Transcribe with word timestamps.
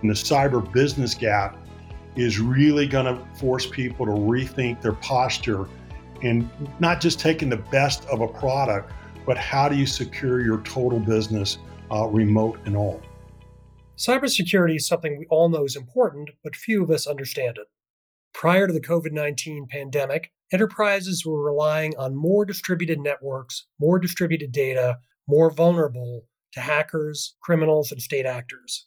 And 0.00 0.10
the 0.10 0.14
cyber 0.14 0.72
business 0.72 1.14
gap 1.14 1.56
is 2.16 2.38
really 2.38 2.86
going 2.86 3.06
to 3.06 3.24
force 3.36 3.66
people 3.66 4.06
to 4.06 4.12
rethink 4.12 4.80
their 4.82 4.92
posture 4.92 5.68
and 6.22 6.50
not 6.80 7.00
just 7.00 7.20
taking 7.20 7.48
the 7.48 7.56
best 7.56 8.04
of 8.06 8.20
a 8.20 8.28
product, 8.28 8.92
but 9.24 9.36
how 9.36 9.68
do 9.68 9.76
you 9.76 9.86
secure 9.86 10.40
your 10.40 10.58
total 10.62 10.98
business, 10.98 11.58
uh, 11.92 12.06
remote 12.06 12.58
and 12.64 12.76
all? 12.76 13.00
Cybersecurity 13.96 14.76
is 14.76 14.86
something 14.86 15.18
we 15.18 15.26
all 15.30 15.48
know 15.48 15.64
is 15.64 15.76
important, 15.76 16.30
but 16.42 16.56
few 16.56 16.82
of 16.82 16.90
us 16.90 17.06
understand 17.06 17.58
it. 17.58 17.66
Prior 18.32 18.66
to 18.66 18.72
the 18.72 18.80
COVID 18.80 19.12
19 19.12 19.66
pandemic, 19.70 20.32
enterprises 20.52 21.24
were 21.24 21.42
relying 21.42 21.96
on 21.96 22.16
more 22.16 22.44
distributed 22.44 23.00
networks, 23.00 23.66
more 23.80 23.98
distributed 23.98 24.52
data, 24.52 24.98
more 25.26 25.50
vulnerable 25.50 26.24
to 26.52 26.60
hackers, 26.60 27.36
criminals, 27.42 27.92
and 27.92 28.00
state 28.00 28.26
actors. 28.26 28.86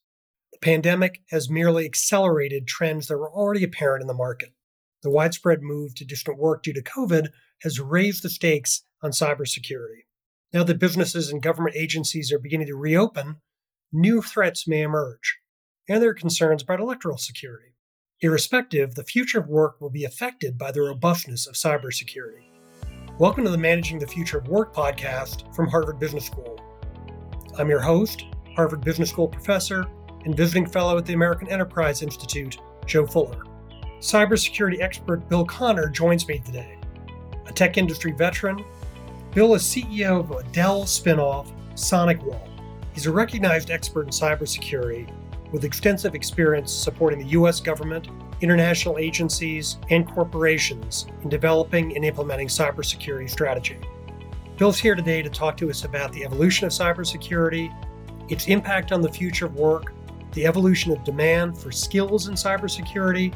Pandemic 0.61 1.23
has 1.31 1.49
merely 1.49 1.85
accelerated 1.85 2.67
trends 2.67 3.07
that 3.07 3.17
were 3.17 3.31
already 3.31 3.63
apparent 3.63 4.03
in 4.03 4.07
the 4.07 4.13
market. 4.13 4.53
The 5.01 5.09
widespread 5.09 5.63
move 5.63 5.95
to 5.95 6.05
distant 6.05 6.37
work 6.37 6.61
due 6.61 6.73
to 6.73 6.83
COVID 6.83 7.29
has 7.63 7.79
raised 7.79 8.21
the 8.21 8.29
stakes 8.29 8.83
on 9.01 9.09
cybersecurity. 9.09 10.05
Now 10.53 10.63
that 10.63 10.77
businesses 10.77 11.31
and 11.31 11.41
government 11.41 11.75
agencies 11.75 12.31
are 12.31 12.37
beginning 12.37 12.67
to 12.67 12.75
reopen, 12.75 13.37
new 13.91 14.21
threats 14.21 14.67
may 14.67 14.83
emerge, 14.83 15.39
and 15.89 15.99
there 15.99 16.11
are 16.11 16.13
concerns 16.13 16.61
about 16.61 16.79
electoral 16.79 17.17
security. 17.17 17.73
Irrespective, 18.19 18.93
the 18.93 19.03
future 19.03 19.39
of 19.39 19.47
work 19.47 19.81
will 19.81 19.89
be 19.89 20.05
affected 20.05 20.59
by 20.59 20.71
the 20.71 20.81
robustness 20.81 21.47
of 21.47 21.55
cybersecurity. 21.55 22.45
Welcome 23.17 23.45
to 23.45 23.49
the 23.49 23.57
Managing 23.57 23.97
the 23.97 24.05
Future 24.05 24.37
of 24.37 24.47
Work 24.47 24.75
podcast 24.75 25.55
from 25.55 25.69
Harvard 25.69 25.97
Business 25.97 26.27
School. 26.27 26.59
I'm 27.57 27.69
your 27.69 27.81
host, 27.81 28.25
Harvard 28.55 28.81
Business 28.81 29.09
School 29.09 29.27
professor 29.27 29.87
and 30.25 30.35
visiting 30.35 30.65
fellow 30.65 30.97
at 30.97 31.05
the 31.05 31.13
American 31.13 31.47
Enterprise 31.47 32.01
Institute, 32.01 32.57
Joe 32.85 33.05
Fuller. 33.05 33.43
Cybersecurity 33.99 34.81
expert 34.81 35.27
Bill 35.29 35.45
Conner 35.45 35.87
joins 35.87 36.27
me 36.27 36.39
today. 36.39 36.77
A 37.47 37.53
tech 37.53 37.77
industry 37.77 38.11
veteran, 38.11 38.63
Bill 39.33 39.53
is 39.55 39.63
CEO 39.63 40.19
of 40.19 40.31
a 40.31 40.43
Dell 40.51 40.83
spinoff, 40.83 41.51
SonicWall. 41.73 42.47
He's 42.93 43.05
a 43.05 43.11
recognized 43.11 43.71
expert 43.71 44.03
in 44.03 44.09
cybersecurity 44.09 45.09
with 45.51 45.63
extensive 45.63 46.15
experience 46.15 46.73
supporting 46.73 47.19
the 47.19 47.27
U.S. 47.27 47.59
government, 47.59 48.07
international 48.41 48.97
agencies, 48.97 49.77
and 49.89 50.07
corporations 50.07 51.05
in 51.23 51.29
developing 51.29 51.95
and 51.95 52.03
implementing 52.03 52.47
cybersecurity 52.47 53.29
strategy. 53.29 53.77
Bill's 54.57 54.79
here 54.79 54.95
today 54.95 55.21
to 55.21 55.29
talk 55.29 55.57
to 55.57 55.69
us 55.69 55.85
about 55.85 56.11
the 56.13 56.23
evolution 56.23 56.65
of 56.65 56.71
cybersecurity, 56.71 57.73
its 58.29 58.47
impact 58.47 58.91
on 58.91 59.01
the 59.01 59.11
future 59.11 59.45
of 59.45 59.55
work, 59.55 59.93
the 60.33 60.45
evolution 60.45 60.91
of 60.91 61.03
demand 61.03 61.57
for 61.57 61.71
skills 61.71 62.27
in 62.27 62.35
cybersecurity, 62.35 63.33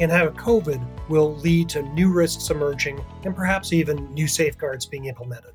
and 0.00 0.12
how 0.12 0.28
COVID 0.28 1.08
will 1.08 1.36
lead 1.36 1.68
to 1.70 1.82
new 1.82 2.12
risks 2.12 2.50
emerging 2.50 3.02
and 3.24 3.34
perhaps 3.34 3.72
even 3.72 4.12
new 4.12 4.28
safeguards 4.28 4.86
being 4.86 5.06
implemented. 5.06 5.52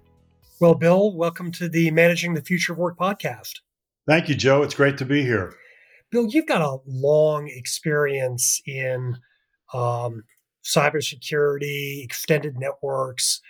Well, 0.59 0.75
Bill, 0.75 1.13
welcome 1.13 1.51
to 1.53 1.69
the 1.69 1.91
Managing 1.91 2.33
the 2.33 2.41
Future 2.41 2.73
of 2.73 2.79
Work 2.79 2.97
podcast. 2.97 3.59
Thank 4.07 4.29
you, 4.29 4.35
Joe. 4.35 4.63
It's 4.63 4.73
great 4.73 4.97
to 4.97 5.05
be 5.05 5.21
here. 5.21 5.53
Bill, 6.09 6.27
you've 6.27 6.47
got 6.47 6.61
a 6.61 6.79
long 6.87 7.47
experience 7.47 8.61
in 8.65 9.17
um, 9.73 10.23
cybersecurity, 10.63 12.03
extended 12.03 12.57
networks, 12.57 13.41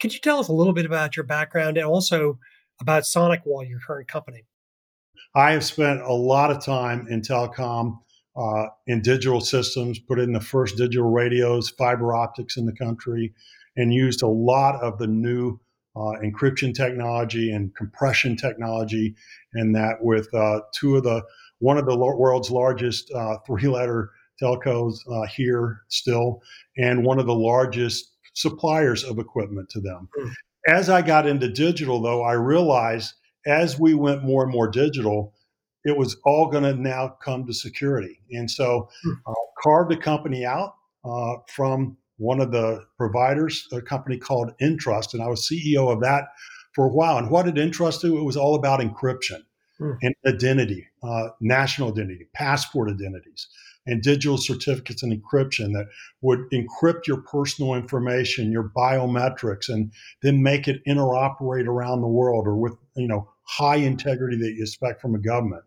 could 0.00 0.14
you 0.14 0.20
tell 0.20 0.38
us 0.38 0.48
a 0.48 0.52
little 0.52 0.72
bit 0.72 0.86
about 0.86 1.16
your 1.16 1.24
background 1.24 1.76
and 1.76 1.86
also 1.86 2.38
about 2.80 3.02
SonicWall, 3.02 3.68
your 3.68 3.80
current 3.80 4.08
company? 4.08 4.44
I 5.34 5.52
have 5.52 5.64
spent 5.64 6.00
a 6.00 6.12
lot 6.12 6.50
of 6.50 6.64
time 6.64 7.06
in 7.08 7.20
telecom, 7.20 7.98
uh, 8.36 8.66
in 8.86 9.02
digital 9.02 9.40
systems, 9.40 9.98
put 9.98 10.18
in 10.18 10.32
the 10.32 10.40
first 10.40 10.76
digital 10.76 11.10
radios, 11.10 11.70
fiber 11.70 12.14
optics 12.14 12.56
in 12.56 12.66
the 12.66 12.72
country, 12.72 13.32
and 13.76 13.92
used 13.92 14.22
a 14.22 14.28
lot 14.28 14.80
of 14.82 14.98
the 14.98 15.06
new 15.06 15.58
uh, 15.96 16.14
encryption 16.22 16.74
technology 16.74 17.50
and 17.50 17.74
compression 17.74 18.36
technology, 18.36 19.14
and 19.54 19.74
that 19.74 19.96
with 20.00 20.32
uh, 20.34 20.60
two 20.72 20.96
of 20.96 21.02
the 21.02 21.22
one 21.60 21.76
of 21.76 21.86
the 21.86 21.96
world's 21.96 22.50
largest 22.50 23.10
uh, 23.12 23.36
three-letter 23.44 24.10
telcos 24.40 24.98
uh, 25.10 25.26
here 25.26 25.82
still, 25.88 26.40
and 26.76 27.04
one 27.04 27.18
of 27.18 27.26
the 27.26 27.34
largest 27.34 28.12
suppliers 28.34 29.02
of 29.02 29.18
equipment 29.18 29.68
to 29.70 29.80
them. 29.80 30.08
Mm. 30.20 30.32
As 30.68 30.88
I 30.88 31.02
got 31.02 31.26
into 31.26 31.50
digital, 31.50 32.00
though, 32.00 32.22
I 32.22 32.34
realized 32.34 33.14
as 33.48 33.78
we 33.78 33.94
went 33.94 34.22
more 34.22 34.42
and 34.42 34.52
more 34.52 34.68
digital, 34.68 35.34
it 35.84 35.96
was 35.96 36.16
all 36.24 36.48
going 36.48 36.64
to 36.64 36.74
now 36.74 37.16
come 37.22 37.46
to 37.46 37.54
security. 37.54 38.20
And 38.30 38.50
so 38.50 38.88
mm. 39.06 39.14
uh, 39.26 39.34
carved 39.62 39.92
a 39.92 39.96
company 39.96 40.44
out 40.44 40.74
uh, 41.04 41.36
from 41.48 41.96
one 42.18 42.40
of 42.40 42.52
the 42.52 42.84
providers, 42.96 43.66
a 43.72 43.80
company 43.80 44.18
called 44.18 44.52
Entrust, 44.60 45.14
and 45.14 45.22
I 45.22 45.28
was 45.28 45.48
CEO 45.48 45.90
of 45.90 46.00
that 46.00 46.24
for 46.74 46.86
a 46.86 46.92
while. 46.92 47.16
And 47.16 47.30
what 47.30 47.46
did 47.46 47.58
Entrust 47.58 48.02
do? 48.02 48.18
It 48.18 48.24
was 48.24 48.36
all 48.36 48.54
about 48.54 48.80
encryption 48.80 49.42
mm. 49.80 49.96
and 50.02 50.14
identity, 50.26 50.86
uh, 51.02 51.28
national 51.40 51.90
identity, 51.90 52.26
passport 52.34 52.90
identities 52.90 53.48
and 53.88 54.02
digital 54.02 54.36
certificates 54.36 55.02
and 55.02 55.12
encryption 55.12 55.72
that 55.72 55.88
would 56.20 56.40
encrypt 56.52 57.06
your 57.06 57.22
personal 57.22 57.74
information, 57.74 58.52
your 58.52 58.70
biometrics, 58.76 59.68
and 59.68 59.90
then 60.22 60.42
make 60.42 60.68
it 60.68 60.84
interoperate 60.86 61.66
around 61.66 62.02
the 62.02 62.06
world 62.06 62.46
or 62.46 62.54
with 62.54 62.76
you 62.96 63.08
know 63.08 63.28
high 63.48 63.76
integrity 63.76 64.36
that 64.36 64.54
you 64.54 64.62
expect 64.62 65.00
from 65.00 65.14
a 65.14 65.18
government. 65.18 65.62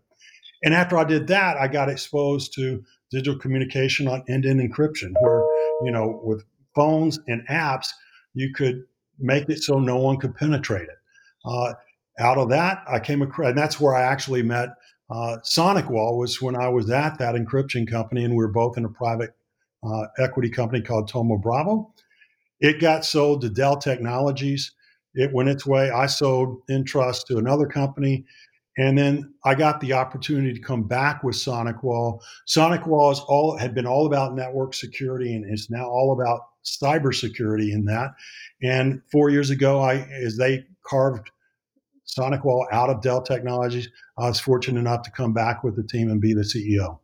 And 0.64 0.74
after 0.74 0.98
I 0.98 1.04
did 1.04 1.28
that, 1.28 1.58
I 1.58 1.68
got 1.68 1.90
exposed 1.90 2.54
to 2.56 2.84
digital 3.10 3.40
communication 3.40 4.08
on 4.08 4.24
end-to-end 4.30 4.60
encryption, 4.60 5.14
where 5.22 5.44
you 5.84 5.92
know 5.92 6.22
with 6.24 6.44
phones 6.76 7.20
and 7.28 7.46
apps 7.50 7.88
you 8.34 8.54
could 8.54 8.84
make 9.20 9.50
it 9.50 9.62
so 9.62 9.80
no 9.80 9.98
one 9.98 10.18
could 10.18 10.36
penetrate 10.36 10.88
it. 10.88 10.98
Uh, 11.44 11.74
out 12.20 12.38
of 12.38 12.50
that, 12.50 12.84
I 12.88 13.00
came 13.00 13.22
across, 13.22 13.50
and 13.50 13.58
that's 13.58 13.80
where 13.80 13.96
I 13.96 14.04
actually 14.04 14.44
met 14.44 14.70
uh, 15.12 15.38
SonicWall 15.44 16.18
was 16.18 16.42
when 16.42 16.56
I 16.56 16.70
was 16.70 16.90
at 16.90 17.20
that 17.20 17.36
encryption 17.36 17.90
company, 17.90 18.24
and 18.24 18.34
we 18.34 18.44
were 18.44 18.52
both 18.52 18.78
in 18.78 18.86
a 18.86 18.90
private 18.90 19.36
uh, 19.84 20.06
equity 20.18 20.50
company 20.50 20.82
called 20.82 21.10
Thoma 21.10 21.38
Bravo. 21.38 21.94
It 22.62 22.80
got 22.80 23.04
sold 23.04 23.42
to 23.42 23.50
Dell 23.50 23.78
Technologies. 23.78 24.72
It 25.14 25.34
went 25.34 25.50
its 25.50 25.66
way. 25.66 25.90
I 25.90 26.06
sold 26.06 26.62
Entrust 26.70 27.28
to 27.28 27.38
another 27.38 27.66
company. 27.66 28.26
And 28.78 28.98
then 28.98 29.34
I 29.44 29.54
got 29.56 29.82
the 29.82 29.94
opportunity 29.94 30.54
to 30.54 30.60
come 30.60 30.88
back 30.88 31.24
with 31.24 31.36
SonicWall. 31.36 32.22
SonicWall 32.48 33.12
is 33.12 33.20
all 33.28 33.58
had 33.58 33.76
been 33.76 33.86
all 33.86 34.06
about 34.08 34.34
network 34.34 34.74
security 34.74 35.36
and 35.36 35.46
is 35.54 35.70
now 35.70 35.86
all 35.86 36.14
about 36.14 36.42
cybersecurity 36.64 37.74
in 37.74 37.86
that. 37.86 38.12
And 38.64 39.02
four 39.12 39.30
years 39.30 39.50
ago, 39.50 39.82
I 39.82 40.08
as 40.24 40.38
they 40.38 40.66
carved 40.86 41.32
SonicWall 42.08 42.66
out 42.72 42.90
of 42.90 43.02
Dell 43.02 43.22
Technologies. 43.22 43.90
I 44.18 44.28
was 44.28 44.40
fortunate 44.40 44.80
enough 44.80 45.04
to 45.04 45.12
come 45.12 45.34
back 45.34 45.64
with 45.64 45.76
the 45.76 45.84
team 45.84 46.10
and 46.10 46.22
be 46.22 46.34
the 46.34 46.42
CEO. 46.42 47.00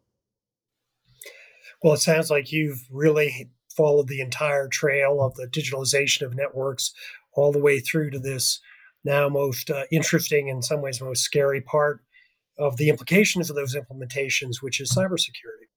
Well, 1.82 1.94
it 1.94 2.00
sounds 2.00 2.30
like 2.30 2.52
you've 2.52 2.86
really 2.92 3.50
followed 3.76 4.08
the 4.08 4.22
entire 4.22 4.68
trail 4.68 5.22
of 5.22 5.36
the 5.36 5.48
digitalization 5.48 6.24
of 6.24 6.36
networks 6.36 6.94
all 7.38 7.52
the 7.52 7.60
way 7.60 7.80
through 7.80 8.10
to 8.12 8.20
this 8.20 8.60
now 9.06 9.30
most 9.30 9.70
uh, 9.70 9.84
interesting, 9.92 10.50
in 10.50 10.62
some 10.62 10.82
ways, 10.82 11.02
most 11.02 11.24
scary 11.24 11.62
part 11.62 12.02
of 12.60 12.78
the 12.78 12.90
implications 12.90 13.50
of 13.50 13.56
those 13.56 13.76
implementations, 13.76 14.62
which 14.62 14.82
is 14.82 14.92
cybersecurity. 14.92 15.68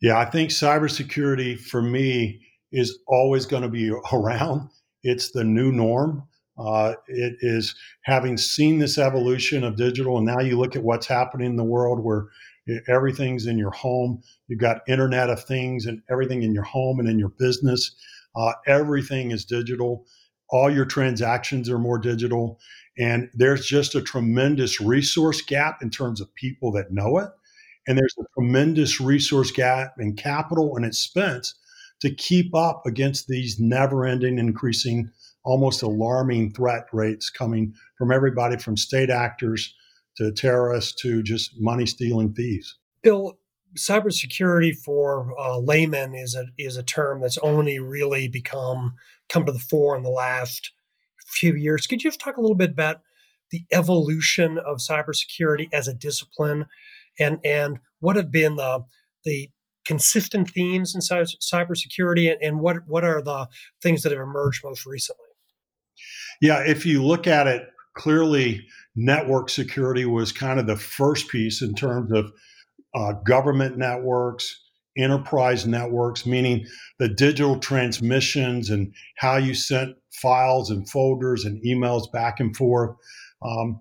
Yeah, 0.00 0.18
I 0.18 0.24
think 0.24 0.50
cybersecurity 0.50 1.58
for 1.58 1.80
me 1.80 2.40
is 2.72 2.98
always 3.06 3.46
going 3.46 3.62
to 3.62 3.68
be 3.68 3.90
around. 4.12 4.68
It's 5.02 5.30
the 5.30 5.44
new 5.44 5.72
norm. 5.72 6.24
Uh, 6.58 6.94
it 7.06 7.36
is 7.40 7.74
having 8.04 8.36
seen 8.36 8.78
this 8.78 8.98
evolution 8.98 9.64
of 9.64 9.76
digital, 9.76 10.18
and 10.18 10.26
now 10.26 10.40
you 10.40 10.58
look 10.58 10.76
at 10.76 10.82
what's 10.82 11.06
happening 11.06 11.46
in 11.46 11.56
the 11.56 11.64
world 11.64 12.04
where 12.04 12.26
everything's 12.88 13.46
in 13.46 13.58
your 13.58 13.70
home. 13.70 14.22
You've 14.48 14.60
got 14.60 14.82
Internet 14.86 15.30
of 15.30 15.42
Things 15.44 15.86
and 15.86 16.02
everything 16.10 16.42
in 16.42 16.52
your 16.52 16.62
home 16.64 17.00
and 17.00 17.08
in 17.08 17.18
your 17.18 17.30
business. 17.30 17.96
Uh, 18.36 18.52
everything 18.66 19.30
is 19.30 19.44
digital. 19.44 20.06
All 20.52 20.70
your 20.70 20.84
transactions 20.84 21.68
are 21.68 21.78
more 21.78 21.98
digital. 21.98 22.60
And 22.98 23.30
there's 23.34 23.66
just 23.66 23.94
a 23.94 24.02
tremendous 24.02 24.80
resource 24.80 25.40
gap 25.40 25.82
in 25.82 25.90
terms 25.90 26.20
of 26.20 26.32
people 26.34 26.70
that 26.72 26.92
know 26.92 27.18
it. 27.18 27.30
And 27.88 27.98
there's 27.98 28.14
a 28.20 28.24
tremendous 28.38 29.00
resource 29.00 29.50
gap 29.50 29.94
in 29.98 30.14
capital 30.14 30.76
and 30.76 30.84
expense 30.84 31.54
to 32.00 32.14
keep 32.14 32.54
up 32.54 32.82
against 32.86 33.28
these 33.28 33.58
never 33.58 34.04
ending 34.04 34.38
increasing 34.38 35.10
almost 35.44 35.82
alarming 35.82 36.52
threat 36.52 36.86
rates 36.92 37.30
coming 37.30 37.74
from 37.96 38.12
everybody 38.12 38.56
from 38.56 38.76
state 38.76 39.10
actors 39.10 39.74
to 40.16 40.30
terrorists 40.32 41.00
to 41.02 41.22
just 41.22 41.52
money 41.58 41.86
stealing 41.86 42.32
thieves. 42.32 42.76
Bill, 43.02 43.38
cybersecurity 43.76 44.76
for 44.76 45.32
uh, 45.38 45.58
laymen 45.58 46.14
is 46.14 46.34
a 46.34 46.44
is 46.58 46.76
a 46.76 46.82
term 46.82 47.20
that's 47.20 47.38
only 47.38 47.78
really 47.78 48.28
become 48.28 48.94
come 49.32 49.46
to 49.46 49.52
the 49.52 49.58
fore 49.58 49.96
in 49.96 50.02
the 50.02 50.10
last 50.10 50.72
few 51.26 51.54
years. 51.54 51.86
Could 51.86 52.04
you 52.04 52.10
just 52.10 52.20
talk 52.20 52.36
a 52.36 52.40
little 52.40 52.56
bit 52.56 52.70
about 52.70 53.00
the 53.50 53.64
evolution 53.72 54.58
of 54.58 54.78
cybersecurity 54.78 55.68
as 55.72 55.88
a 55.88 55.94
discipline 55.94 56.66
and 57.18 57.38
and 57.44 57.78
what 58.00 58.16
have 58.16 58.30
been 58.30 58.56
the 58.56 58.84
the 59.24 59.48
consistent 59.84 60.50
themes 60.50 60.94
in 60.94 61.00
cybersecurity, 61.00 62.30
and, 62.30 62.42
and 62.42 62.60
what 62.60 62.76
what 62.86 63.04
are 63.04 63.22
the 63.22 63.48
things 63.82 64.02
that 64.02 64.12
have 64.12 64.20
emerged 64.20 64.64
most 64.64 64.86
recently? 64.86 65.26
Yeah, 66.40 66.62
if 66.66 66.86
you 66.86 67.04
look 67.04 67.26
at 67.26 67.46
it 67.46 67.62
clearly, 67.94 68.66
network 68.96 69.48
security 69.48 70.04
was 70.04 70.32
kind 70.32 70.58
of 70.58 70.66
the 70.66 70.76
first 70.76 71.28
piece 71.28 71.62
in 71.62 71.74
terms 71.74 72.10
of 72.12 72.32
uh, 72.94 73.12
government 73.24 73.76
networks, 73.76 74.60
enterprise 74.96 75.66
networks, 75.66 76.26
meaning 76.26 76.66
the 76.98 77.08
digital 77.08 77.58
transmissions 77.58 78.70
and 78.70 78.94
how 79.16 79.36
you 79.36 79.54
sent 79.54 79.96
files 80.12 80.70
and 80.70 80.88
folders 80.88 81.44
and 81.44 81.62
emails 81.64 82.10
back 82.12 82.40
and 82.40 82.56
forth. 82.56 82.94
Um, 83.42 83.80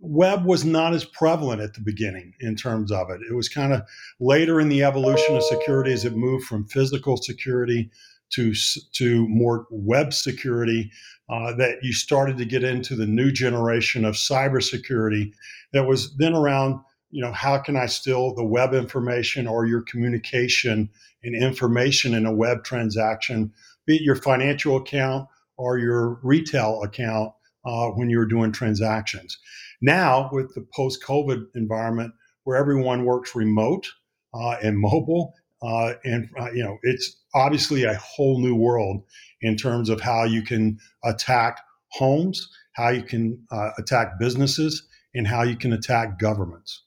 web 0.00 0.44
was 0.44 0.64
not 0.64 0.94
as 0.94 1.04
prevalent 1.04 1.60
at 1.60 1.74
the 1.74 1.80
beginning 1.80 2.32
in 2.40 2.56
terms 2.56 2.92
of 2.92 3.10
it. 3.10 3.20
It 3.28 3.34
was 3.34 3.48
kind 3.48 3.72
of 3.72 3.82
later 4.20 4.60
in 4.60 4.68
the 4.68 4.82
evolution 4.82 5.36
of 5.36 5.42
security 5.44 5.92
as 5.92 6.04
it 6.04 6.16
moved 6.16 6.46
from 6.46 6.68
physical 6.68 7.16
security 7.16 7.90
to 8.30 8.52
to 8.92 9.26
more 9.28 9.66
web 9.70 10.12
security 10.12 10.90
uh, 11.30 11.54
that 11.54 11.78
you 11.82 11.92
started 11.92 12.36
to 12.38 12.44
get 12.44 12.62
into 12.62 12.94
the 12.94 13.06
new 13.06 13.32
generation 13.32 14.04
of 14.04 14.14
cybersecurity 14.14 15.32
that 15.72 15.86
was 15.86 16.16
then 16.16 16.34
around 16.34 16.80
you 17.10 17.22
know 17.22 17.32
how 17.32 17.58
can 17.58 17.76
i 17.76 17.86
steal 17.86 18.34
the 18.34 18.44
web 18.44 18.74
information 18.74 19.46
or 19.46 19.66
your 19.66 19.82
communication 19.82 20.90
and 21.22 21.34
information 21.34 22.14
in 22.14 22.26
a 22.26 22.32
web 22.32 22.64
transaction? 22.64 23.52
Be 23.86 23.96
it 23.96 24.02
your 24.02 24.16
financial 24.16 24.76
account 24.76 25.28
or 25.56 25.78
your 25.78 26.20
retail 26.22 26.82
account 26.82 27.32
uh, 27.64 27.88
when 27.88 28.08
you're 28.08 28.26
doing 28.26 28.52
transactions. 28.52 29.38
Now 29.80 30.30
with 30.32 30.54
the 30.54 30.66
post-covid 30.74 31.46
environment 31.54 32.14
where 32.44 32.56
everyone 32.56 33.04
works 33.04 33.34
remote 33.34 33.86
uh, 34.34 34.56
and 34.62 34.78
mobile 34.78 35.34
uh, 35.60 35.94
and 36.04 36.28
uh, 36.38 36.50
you 36.52 36.62
know 36.62 36.78
it's 36.82 37.20
obviously 37.34 37.84
a 37.84 37.94
whole 37.94 38.40
new 38.40 38.54
world 38.54 39.02
in 39.40 39.56
terms 39.56 39.88
of 39.88 40.00
how 40.00 40.24
you 40.24 40.42
can 40.42 40.78
attack 41.04 41.60
homes 41.92 42.48
how 42.74 42.90
you 42.90 43.02
can 43.02 43.42
uh, 43.50 43.70
attack 43.78 44.18
businesses 44.20 44.86
and 45.14 45.26
how 45.26 45.42
you 45.42 45.56
can 45.56 45.72
attack 45.72 46.18
governments 46.18 46.84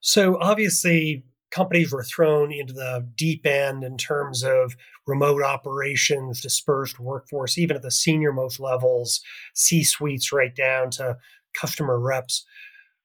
so 0.00 0.38
obviously, 0.40 1.24
companies 1.50 1.92
were 1.92 2.04
thrown 2.04 2.52
into 2.52 2.72
the 2.72 3.06
deep 3.16 3.44
end 3.44 3.82
in 3.84 3.96
terms 3.96 4.42
of 4.42 4.76
remote 5.06 5.42
operations, 5.42 6.40
dispersed 6.40 7.00
workforce, 7.00 7.58
even 7.58 7.76
at 7.76 7.82
the 7.82 7.90
senior 7.90 8.32
most 8.32 8.60
levels, 8.60 9.20
C 9.54 9.82
suites 9.82 10.32
right 10.32 10.54
down 10.54 10.90
to 10.92 11.16
customer 11.58 11.98
reps. 11.98 12.44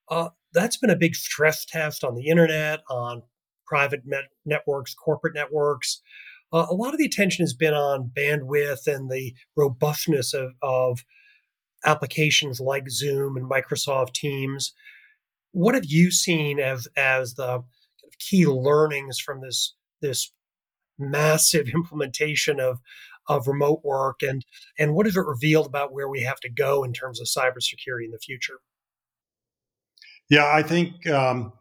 Uh, 0.10 0.30
that's 0.54 0.78
been 0.78 0.92
a 0.92 0.96
big 0.96 1.16
stress 1.16 1.66
test 1.66 2.04
on 2.04 2.16
the 2.16 2.28
internet, 2.28 2.82
on 2.90 3.24
private 3.66 4.02
net- 4.06 4.30
networks, 4.46 4.94
corporate 4.94 5.34
networks. 5.34 6.02
Uh, 6.54 6.68
a 6.70 6.74
lot 6.76 6.94
of 6.94 7.00
the 7.00 7.06
attention 7.06 7.44
has 7.44 7.54
been 7.54 7.74
on 7.74 8.12
bandwidth 8.16 8.88
and 8.88 9.10
the 9.10 9.34
robustness 9.58 10.34
of, 10.34 10.52
of 10.62 11.04
applications 11.84 12.60
like 12.60 12.90
Zoom 12.90 13.36
and 13.36 13.50
Microsoft 13.50 14.14
Teams 14.14 14.74
what 15.56 15.74
have 15.74 15.86
you 15.86 16.12
seen 16.12 16.60
as 16.60 16.88
as 16.98 17.36
the 17.36 17.64
key 18.20 18.46
learnings 18.46 19.20
from 19.20 19.42
this 19.42 19.74
this 20.02 20.32
massive 21.00 21.68
implementation 21.74 22.60
of 22.60 22.80
of 23.28 23.48
remote 23.48 23.82
work 23.84 24.22
and 24.22 24.46
and 24.78 24.94
what 24.94 25.06
has 25.06 25.16
it 25.16 25.26
revealed 25.26 25.66
about 25.66 25.94
where 25.94 26.10
we 26.10 26.22
have 26.22 26.40
to 26.42 26.50
go 26.50 26.84
in 26.84 26.94
terms 26.94 27.22
of 27.22 27.28
cybersecurity 27.28 28.06
in 28.06 28.12
the 28.12 28.20
future? 28.20 28.60
Yeah, 30.30 30.52
I 30.52 30.62
think 30.62 31.08
um, 31.08 31.54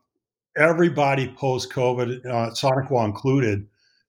everybody 0.56 1.28
post 1.28 1.70
COVID, 1.70 2.26
uh, 2.26 2.50
SonicWall 2.50 3.04
included, 3.04 3.66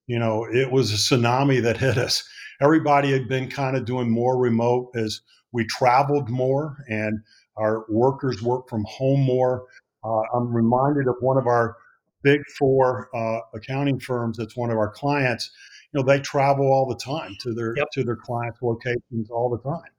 you 0.07 0.17
know, 0.17 0.45
it 0.45 0.71
was 0.71 0.91
a 0.91 0.95
tsunami 0.95 1.61
that 1.61 1.77
hit 1.77 1.97
us. 1.97 2.27
Everybody 2.61 3.11
had 3.11 3.27
been 3.27 3.49
kind 3.49 3.75
of 3.75 3.85
doing 3.85 4.09
more 4.09 4.37
remote 4.37 4.91
as 4.95 5.21
we 5.51 5.65
traveled 5.65 6.29
more 6.29 6.77
and 6.87 7.19
our 7.57 7.85
workers 7.89 8.41
work 8.41 8.69
from 8.69 8.83
home 8.87 9.21
more. 9.21 9.65
Uh, 10.03 10.21
I'm 10.33 10.53
reminded 10.53 11.07
of 11.07 11.15
one 11.19 11.37
of 11.37 11.47
our 11.47 11.77
big 12.23 12.41
four 12.57 13.09
uh, 13.15 13.39
accounting 13.53 13.99
firms 13.99 14.37
that's 14.37 14.57
one 14.57 14.71
of 14.71 14.77
our 14.77 14.89
clients. 14.89 15.51
You 15.91 15.99
know, 16.01 16.05
they 16.05 16.19
travel 16.19 16.65
all 16.65 16.87
the 16.87 16.97
time 16.97 17.35
to 17.41 17.53
their 17.53 17.73
yep. 17.77 17.87
to 17.93 18.03
their 18.03 18.15
clients' 18.15 18.61
locations 18.61 19.29
all 19.29 19.49
the 19.49 19.69
time. 19.69 19.91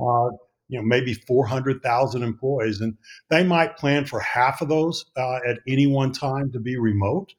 Uh, 0.00 0.36
you 0.68 0.78
know, 0.78 0.84
maybe 0.84 1.12
400,000 1.12 2.22
employees, 2.22 2.80
and 2.80 2.96
they 3.28 3.44
might 3.44 3.76
plan 3.76 4.06
for 4.06 4.20
half 4.20 4.62
of 4.62 4.70
those 4.70 5.04
uh, 5.18 5.40
at 5.46 5.58
any 5.68 5.86
one 5.86 6.12
time 6.12 6.50
to 6.52 6.60
be 6.60 6.78
remote. 6.78 7.34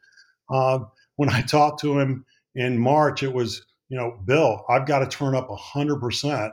Uh, 0.52 0.80
when 1.16 1.30
I 1.30 1.42
talked 1.48 1.82
to 1.82 2.00
him 2.00 2.26
in 2.54 2.78
March, 2.78 3.24
it 3.24 3.34
was, 3.34 3.66
you 3.90 3.98
know, 3.98 4.20
Bill, 4.24 4.64
I've 4.70 4.86
got 4.86 5.00
to 5.00 5.08
turn 5.08 5.34
up 5.34 5.50
100% 5.50 6.52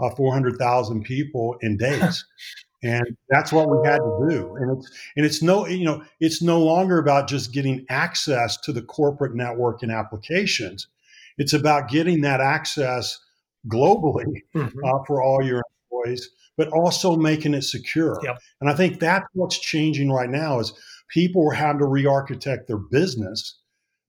of 0.00 0.16
400,000 0.16 1.02
people 1.02 1.56
in 1.60 1.76
days. 1.76 2.24
and 2.82 3.16
that's 3.28 3.52
what 3.52 3.68
we 3.68 3.86
had 3.86 3.98
to 3.98 4.26
do 4.28 4.56
and 4.56 4.78
it's 4.78 4.90
and 5.16 5.26
it's 5.26 5.42
no 5.42 5.66
you 5.66 5.84
know 5.84 6.02
it's 6.20 6.40
no 6.40 6.60
longer 6.60 6.98
about 6.98 7.28
just 7.28 7.52
getting 7.52 7.84
access 7.88 8.56
to 8.56 8.72
the 8.72 8.82
corporate 8.82 9.34
network 9.34 9.82
and 9.82 9.90
applications 9.90 10.86
it's 11.38 11.52
about 11.52 11.88
getting 11.88 12.20
that 12.20 12.40
access 12.40 13.18
globally 13.66 14.42
mm-hmm. 14.54 14.84
uh, 14.84 15.04
for 15.06 15.22
all 15.22 15.42
your 15.42 15.62
employees 15.90 16.30
but 16.56 16.68
also 16.68 17.16
making 17.16 17.54
it 17.54 17.62
secure 17.62 18.18
yep. 18.22 18.38
and 18.60 18.70
i 18.70 18.74
think 18.74 19.00
that's 19.00 19.26
what's 19.32 19.58
changing 19.58 20.10
right 20.10 20.30
now 20.30 20.60
is 20.60 20.72
people 21.08 21.48
are 21.48 21.54
having 21.54 21.80
to 21.80 21.86
re-architect 21.86 22.68
their 22.68 22.78
business 22.78 23.58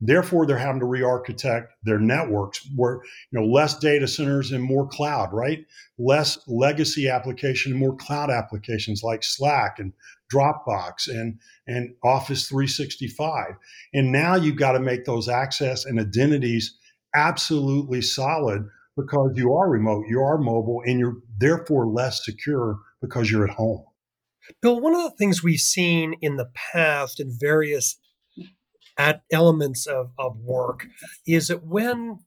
Therefore, 0.02 0.46
they're 0.46 0.58
having 0.58 0.80
to 0.80 0.86
re-architect 0.86 1.74
their 1.84 2.00
networks 2.00 2.66
where 2.76 3.02
you 3.32 3.40
know 3.40 3.46
less 3.46 3.78
data 3.78 4.08
centers 4.08 4.52
and 4.52 4.64
more 4.64 4.88
cloud, 4.88 5.34
right? 5.34 5.66
Less 5.98 6.40
legacy 6.48 7.10
application 7.10 7.74
and 7.74 7.80
more 7.80 7.96
cloud 7.96 8.30
applications 8.30 9.04
like 9.04 9.24
Slack 9.24 9.78
and 9.78 9.92
Dropbox 10.34 11.10
and 11.10 11.40
and 11.68 11.94
Office 12.04 12.48
365. 12.48 13.56
And 13.94 14.12
now 14.12 14.36
you've 14.36 14.56
got 14.56 14.74
to 14.74 14.80
make 14.80 15.04
those 15.04 15.28
access 15.28 15.84
and 15.84 16.00
identities 16.00 16.78
absolutely 17.14 18.02
solid 18.02 18.64
because 18.96 19.32
you 19.36 19.54
are 19.54 19.70
remote, 19.70 20.06
you 20.08 20.22
are 20.22 20.38
mobile, 20.38 20.82
and 20.86 21.00
you're 21.00 21.18
therefore 21.38 21.88
less 21.88 22.24
secure 22.24 22.80
because 23.02 23.30
you're 23.32 23.48
at 23.48 23.56
home. 23.56 23.84
Bill, 24.62 24.80
one 24.80 24.96
of 24.96 25.04
the 25.04 25.16
things 25.18 25.44
we've 25.44 25.60
seen 25.60 26.16
in 26.22 26.38
the 26.38 26.50
past 26.54 27.20
in 27.20 27.36
various 27.38 27.98
at 29.00 29.24
elements 29.32 29.88
of, 29.88 30.12
of 30.20 30.38
work 30.42 30.86
is 31.26 31.48
that 31.48 31.66
when 31.66 32.20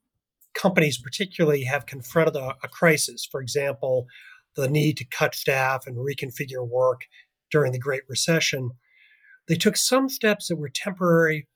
companies 0.54 0.99
particularly 0.99 1.64
have 1.64 1.87
confronted 1.87 2.35
a, 2.35 2.56
a 2.64 2.68
crisis, 2.68 3.28
for 3.30 3.40
example, 3.40 4.06
the 4.56 4.68
need 4.68 4.96
to 4.96 5.04
cut 5.04 5.35
staff 5.35 5.87
and 5.87 5.96
reconfigure 5.99 6.66
work 6.66 7.02
during 7.50 7.73
the 7.73 7.78
Great 7.78 8.02
Recession, 8.08 8.70
they 9.49 9.54
took 9.54 9.76
some 9.76 10.08
steps 10.08 10.49
that 10.49 10.56
were 10.56 10.70
temporary, 10.70 11.46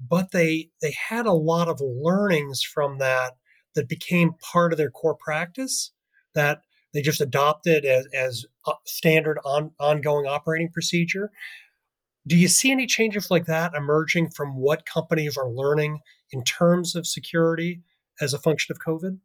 but 0.00 0.30
they 0.30 0.70
they 0.80 0.94
had 1.08 1.26
a 1.26 1.32
lot 1.32 1.68
of 1.68 1.80
learnings 1.80 2.62
from 2.62 2.98
that 2.98 3.32
that 3.74 3.88
became 3.88 4.34
part 4.52 4.72
of 4.72 4.78
their 4.78 4.90
core 4.90 5.16
practice 5.16 5.92
that 6.34 6.62
they 6.92 7.02
just 7.02 7.20
adopted 7.20 7.84
as, 7.84 8.06
as 8.14 8.46
uh, 8.66 8.72
standard 8.84 9.38
on, 9.44 9.72
ongoing 9.78 10.26
operating 10.26 10.70
procedure. 10.70 11.30
Do 12.26 12.36
you 12.36 12.48
see 12.48 12.70
any 12.70 12.86
changes 12.86 13.30
like 13.30 13.46
that 13.46 13.74
emerging 13.74 14.30
from 14.30 14.56
what 14.56 14.86
companies 14.86 15.36
are 15.36 15.50
learning 15.50 16.00
in 16.32 16.44
terms 16.44 16.94
of 16.94 17.06
security 17.06 17.82
as 18.20 18.34
a 18.34 18.38
function 18.38 18.72
of 18.74 18.78
COVID? 18.78 19.18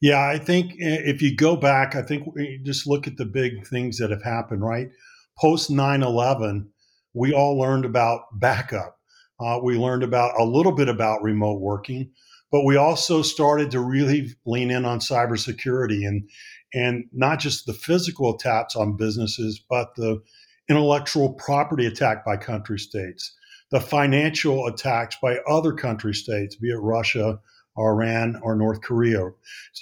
Yeah, 0.00 0.24
I 0.24 0.38
think 0.38 0.74
if 0.78 1.20
you 1.20 1.34
go 1.34 1.56
back, 1.56 1.96
I 1.96 2.02
think 2.02 2.24
just 2.64 2.86
look 2.86 3.08
at 3.08 3.16
the 3.16 3.24
big 3.24 3.66
things 3.66 3.98
that 3.98 4.10
have 4.10 4.22
happened, 4.22 4.62
right? 4.62 4.90
Post 5.38 5.70
9 5.70 6.02
11, 6.02 6.70
we 7.14 7.32
all 7.32 7.58
learned 7.58 7.84
about 7.84 8.22
backup. 8.34 8.96
Uh, 9.40 9.58
we 9.62 9.76
learned 9.76 10.02
about 10.02 10.38
a 10.38 10.44
little 10.44 10.72
bit 10.72 10.88
about 10.88 11.22
remote 11.22 11.60
working, 11.60 12.10
but 12.50 12.64
we 12.64 12.76
also 12.76 13.22
started 13.22 13.70
to 13.72 13.80
really 13.80 14.34
lean 14.46 14.70
in 14.70 14.84
on 14.84 15.00
cybersecurity 15.00 16.06
and 16.06 16.28
and 16.74 17.04
not 17.12 17.38
just 17.38 17.66
the 17.66 17.72
physical 17.72 18.34
attacks 18.34 18.76
on 18.76 18.96
businesses, 18.96 19.58
but 19.70 19.94
the 19.96 20.20
intellectual 20.68 21.32
property 21.34 21.86
attack 21.86 22.24
by 22.24 22.36
country 22.36 22.78
states, 22.78 23.34
the 23.70 23.80
financial 23.80 24.66
attacks 24.66 25.16
by 25.20 25.38
other 25.48 25.72
country 25.72 26.14
states, 26.14 26.56
be 26.56 26.70
it 26.70 26.76
Russia, 26.76 27.38
Iran, 27.78 28.38
or 28.42 28.56
North 28.56 28.80
Korea. 28.82 29.30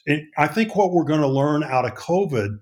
And 0.07 0.23
I 0.37 0.47
think 0.47 0.77
what 0.77 0.93
we're 0.93 1.05
going 1.05 1.21
to 1.21 1.27
learn 1.27 1.63
out 1.65 1.85
of 1.85 1.95
COVID 1.95 2.59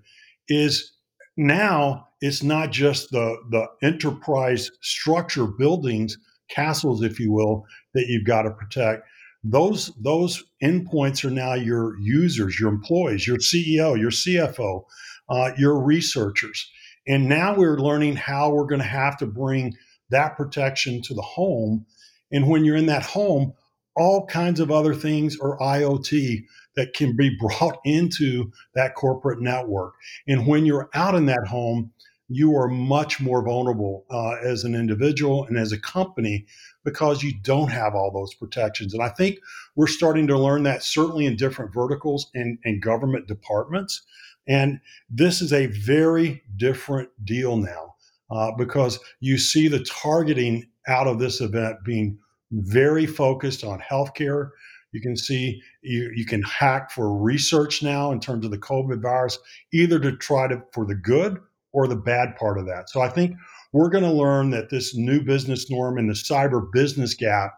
is 0.47 0.93
now 1.37 2.07
it's 2.21 2.41
not 2.41 2.71
just 2.71 3.11
the, 3.11 3.37
the 3.51 3.67
enterprise 3.83 4.71
structure 4.81 5.45
buildings, 5.45 6.17
castles, 6.49 7.03
if 7.03 7.19
you 7.19 7.31
will, 7.31 7.65
that 7.93 8.07
you've 8.07 8.25
got 8.25 8.43
to 8.43 8.51
protect. 8.51 9.03
Those 9.43 9.91
those 10.01 10.43
endpoints 10.63 11.23
are 11.23 11.29
now 11.29 11.53
your 11.53 11.99
users, 11.99 12.59
your 12.59 12.69
employees, 12.69 13.27
your 13.27 13.37
CEO, 13.37 13.99
your 13.99 14.09
CFO, 14.09 14.83
uh, 15.29 15.51
your 15.57 15.79
researchers 15.79 16.67
And 17.07 17.29
now 17.29 17.55
we're 17.55 17.77
learning 17.77 18.15
how 18.15 18.51
we're 18.51 18.65
going 18.65 18.81
to 18.81 18.87
have 18.87 19.17
to 19.17 19.25
bring 19.25 19.75
that 20.09 20.37
protection 20.37 21.01
to 21.03 21.13
the 21.13 21.21
home. 21.21 21.85
And 22.31 22.47
when 22.47 22.65
you're 22.65 22.75
in 22.75 22.87
that 22.87 23.03
home, 23.03 23.53
all 23.95 24.25
kinds 24.25 24.59
of 24.59 24.71
other 24.71 24.93
things 24.93 25.37
are 25.39 25.57
IoT 25.59 26.43
that 26.75 26.93
can 26.93 27.15
be 27.15 27.35
brought 27.39 27.79
into 27.85 28.51
that 28.73 28.95
corporate 28.95 29.41
network. 29.41 29.93
And 30.27 30.47
when 30.47 30.65
you're 30.65 30.89
out 30.93 31.15
in 31.15 31.25
that 31.27 31.47
home, 31.47 31.91
you 32.27 32.57
are 32.57 32.67
much 32.67 33.21
more 33.21 33.43
vulnerable 33.43 34.05
uh, 34.09 34.35
as 34.43 34.63
an 34.63 34.73
individual 34.73 35.45
and 35.45 35.57
as 35.57 35.71
a 35.71 35.79
company 35.79 36.45
because 36.83 37.21
you 37.21 37.33
don't 37.43 37.69
have 37.69 37.93
all 37.93 38.11
those 38.11 38.33
protections. 38.33 38.93
And 38.93 39.03
I 39.03 39.09
think 39.09 39.37
we're 39.75 39.87
starting 39.87 40.25
to 40.27 40.37
learn 40.37 40.63
that 40.63 40.81
certainly 40.81 41.27
in 41.27 41.35
different 41.35 41.73
verticals 41.73 42.31
and, 42.33 42.57
and 42.63 42.81
government 42.81 43.27
departments. 43.27 44.01
And 44.47 44.79
this 45.09 45.41
is 45.41 45.53
a 45.53 45.67
very 45.67 46.43
different 46.57 47.09
deal 47.23 47.57
now 47.57 47.95
uh, 48.29 48.51
because 48.57 48.99
you 49.19 49.37
see 49.37 49.67
the 49.67 49.83
targeting 49.83 50.67
out 50.87 51.07
of 51.07 51.19
this 51.19 51.41
event 51.41 51.77
being 51.83 52.17
very 52.51 53.05
focused 53.05 53.63
on 53.63 53.79
healthcare. 53.79 54.51
You 54.91 55.01
can 55.01 55.17
see 55.17 55.61
you, 55.81 56.11
you 56.15 56.25
can 56.25 56.41
hack 56.43 56.91
for 56.91 57.17
research 57.17 57.83
now 57.83 58.11
in 58.11 58.19
terms 58.19 58.45
of 58.45 58.51
the 58.51 58.57
COVID 58.57 59.01
virus, 59.01 59.37
either 59.73 59.99
to 59.99 60.15
try 60.15 60.47
to 60.47 60.61
for 60.71 60.85
the 60.85 60.95
good 60.95 61.39
or 61.73 61.87
the 61.87 61.95
bad 61.95 62.35
part 62.37 62.57
of 62.57 62.65
that. 62.67 62.89
So 62.89 63.01
I 63.01 63.09
think 63.09 63.35
we're 63.73 63.89
going 63.89 64.05
to 64.05 64.11
learn 64.11 64.51
that 64.51 64.69
this 64.69 64.95
new 64.95 65.21
business 65.21 65.69
norm 65.69 65.97
and 65.97 66.09
the 66.09 66.13
cyber 66.13 66.71
business 66.71 67.13
gap 67.13 67.53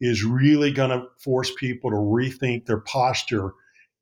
is 0.00 0.24
really 0.24 0.72
going 0.72 0.88
to 0.90 1.04
force 1.18 1.52
people 1.58 1.90
to 1.90 1.96
rethink 1.96 2.64
their 2.64 2.80
posture 2.80 3.52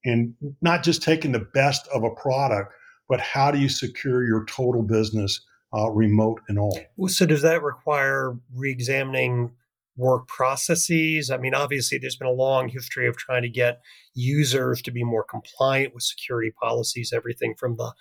and 0.05 0.35
not 0.61 0.83
just 0.83 1.03
taking 1.03 1.33
the 1.33 1.47
best 1.55 1.87
of 1.89 2.05
a 2.05 2.11
product, 2.11 2.73
but 3.09 3.21
how 3.21 3.51
do 3.51 3.59
you 3.59 3.69
secure 3.69 4.25
your 4.25 4.45
total 4.45 4.83
business, 4.83 5.41
uh, 5.75 5.91
remote 5.91 6.41
and 6.49 6.59
all? 6.59 6.79
So, 7.07 7.27
does 7.27 7.43
that 7.43 7.63
require 7.63 8.37
reexamining 8.57 9.53
work 9.97 10.29
processes? 10.29 11.31
I 11.31 11.39
mean, 11.39 11.55
obviously, 11.55 11.99
there's 11.99 12.17
been 12.17 12.29
a 12.29 12.33
long 12.33 12.69
history 12.69 13.09
of 13.09 13.17
trying 13.17 13.43
to 13.43 13.49
get 13.49 13.81
users 14.15 14.83
to 14.83 14.91
be 14.91 15.05
more 15.05 15.25
compliant 15.25 15.95
with 15.95 16.05
security 16.05 16.53
policies, 16.61 17.13
everything 17.13 17.55
from 17.55 17.77
the 17.77 17.93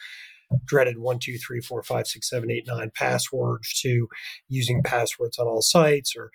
dreaded 0.66 0.98
one, 0.98 1.20
two, 1.20 1.38
three, 1.38 1.60
four, 1.62 1.84
five, 1.84 2.08
six, 2.08 2.30
seven, 2.30 2.50
eight, 2.50 2.66
nine 2.68 2.92
passwords 2.96 3.80
to 3.82 4.08
using 4.48 4.84
passwords 4.84 5.38
on 5.38 5.48
all 5.48 5.62
sites 5.62 6.16
or 6.16 6.32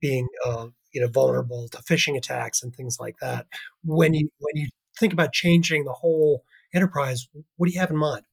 being 0.00 0.28
uh, 0.44 0.66
you 0.92 1.00
know 1.00 1.08
vulnerable 1.08 1.68
to 1.68 1.78
phishing 1.78 2.16
attacks 2.16 2.62
and 2.62 2.74
things 2.74 2.98
like 3.00 3.16
that. 3.20 3.46
When 3.84 4.14
you 4.14 4.28
when 4.38 4.56
you 4.56 4.68
think 4.98 5.12
about 5.12 5.32
changing 5.32 5.84
the 5.84 5.92
whole 5.92 6.44
enterprise, 6.74 7.28
what 7.56 7.66
do 7.66 7.72
you 7.72 7.80
have 7.80 7.90
in 7.90 7.96
mind? 7.96 8.24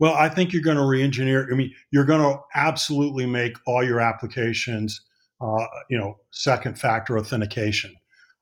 Well, 0.00 0.14
I 0.14 0.28
think 0.28 0.52
you're 0.52 0.62
going 0.62 0.76
to 0.76 0.84
re-engineer. 0.84 1.48
I 1.50 1.54
mean, 1.54 1.72
you're 1.90 2.04
going 2.04 2.20
to 2.20 2.40
absolutely 2.54 3.26
make 3.26 3.56
all 3.66 3.84
your 3.84 4.00
applications, 4.00 5.00
uh, 5.40 5.66
you 5.88 5.98
know, 5.98 6.18
second 6.30 6.78
factor 6.78 7.18
authentication. 7.18 7.94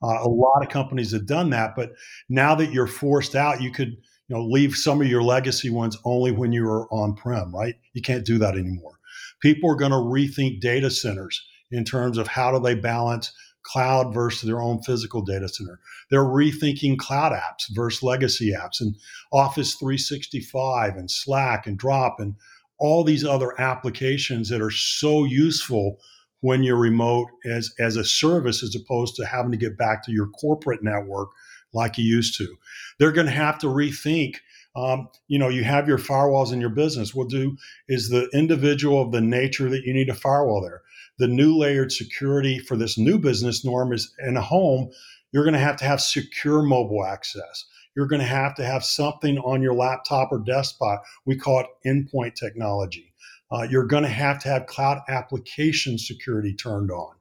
Uh, 0.02 0.18
a 0.22 0.28
lot 0.28 0.62
of 0.62 0.68
companies 0.68 1.12
have 1.12 1.26
done 1.26 1.50
that, 1.50 1.76
but 1.76 1.92
now 2.28 2.54
that 2.54 2.72
you're 2.72 2.86
forced 2.86 3.36
out, 3.36 3.62
you 3.62 3.70
could 3.70 3.96
you 4.28 4.36
know, 4.36 4.44
leave 4.44 4.74
some 4.74 5.00
of 5.00 5.06
your 5.06 5.22
legacy 5.22 5.68
ones 5.68 5.96
only 6.04 6.32
when 6.32 6.52
you 6.52 6.66
are 6.66 6.92
on 6.92 7.14
prem, 7.14 7.54
right? 7.54 7.74
You 7.92 8.02
can't 8.02 8.24
do 8.24 8.38
that 8.38 8.54
anymore. 8.54 8.98
People 9.40 9.70
are 9.70 9.76
going 9.76 9.90
to 9.90 9.96
rethink 9.96 10.60
data 10.60 10.90
centers 10.90 11.40
in 11.70 11.84
terms 11.84 12.18
of 12.18 12.28
how 12.28 12.50
do 12.50 12.58
they 12.58 12.74
balance 12.74 13.32
cloud 13.62 14.12
versus 14.12 14.42
their 14.42 14.60
own 14.60 14.82
physical 14.82 15.22
data 15.22 15.48
center. 15.48 15.80
They're 16.10 16.20
rethinking 16.20 16.98
cloud 16.98 17.32
apps 17.32 17.74
versus 17.74 18.02
legacy 18.02 18.52
apps 18.52 18.80
and 18.80 18.96
Office 19.32 19.74
365 19.74 20.96
and 20.96 21.10
Slack 21.10 21.66
and 21.66 21.78
Drop 21.78 22.18
and 22.18 22.34
all 22.78 23.04
these 23.04 23.24
other 23.24 23.58
applications 23.60 24.48
that 24.48 24.60
are 24.60 24.70
so 24.70 25.24
useful 25.24 25.98
when 26.40 26.64
you're 26.64 26.76
remote 26.76 27.28
as, 27.44 27.72
as 27.78 27.96
a 27.96 28.04
service 28.04 28.62
as 28.62 28.74
opposed 28.74 29.14
to 29.14 29.24
having 29.24 29.52
to 29.52 29.56
get 29.56 29.78
back 29.78 30.04
to 30.04 30.12
your 30.12 30.26
corporate 30.26 30.82
network 30.82 31.30
like 31.72 31.96
you 31.96 32.04
used 32.04 32.36
to. 32.38 32.56
They're 32.98 33.12
going 33.12 33.28
to 33.28 33.32
have 33.32 33.58
to 33.60 33.68
rethink. 33.68 34.36
Um, 34.74 35.08
you 35.28 35.38
know, 35.38 35.48
you 35.48 35.64
have 35.64 35.88
your 35.88 35.98
firewalls 35.98 36.52
in 36.52 36.60
your 36.60 36.70
business. 36.70 37.14
What 37.14 37.28
do 37.28 37.56
is 37.88 38.08
the 38.08 38.28
individual 38.32 39.02
of 39.02 39.12
the 39.12 39.20
nature 39.20 39.68
that 39.68 39.84
you 39.84 39.92
need 39.92 40.08
a 40.08 40.14
firewall 40.14 40.62
there. 40.62 40.82
The 41.18 41.28
new 41.28 41.56
layered 41.56 41.92
security 41.92 42.58
for 42.58 42.76
this 42.76 42.96
new 42.96 43.18
business 43.18 43.64
norm 43.64 43.92
is 43.92 44.14
in 44.26 44.36
a 44.36 44.42
home. 44.42 44.90
You're 45.30 45.44
going 45.44 45.54
to 45.54 45.60
have 45.60 45.76
to 45.76 45.84
have 45.84 46.00
secure 46.00 46.62
mobile 46.62 47.04
access. 47.04 47.66
You're 47.94 48.06
going 48.06 48.20
to 48.20 48.26
have 48.26 48.54
to 48.54 48.64
have 48.64 48.84
something 48.84 49.38
on 49.38 49.60
your 49.60 49.74
laptop 49.74 50.32
or 50.32 50.38
desktop. 50.38 51.02
We 51.26 51.36
call 51.36 51.60
it 51.60 51.66
endpoint 51.86 52.34
technology. 52.34 53.12
Uh, 53.50 53.66
you're 53.70 53.86
going 53.86 54.04
to 54.04 54.08
have 54.08 54.38
to 54.40 54.48
have 54.48 54.66
cloud 54.66 55.02
application 55.08 55.98
security 55.98 56.54
turned 56.54 56.90
on. 56.90 57.14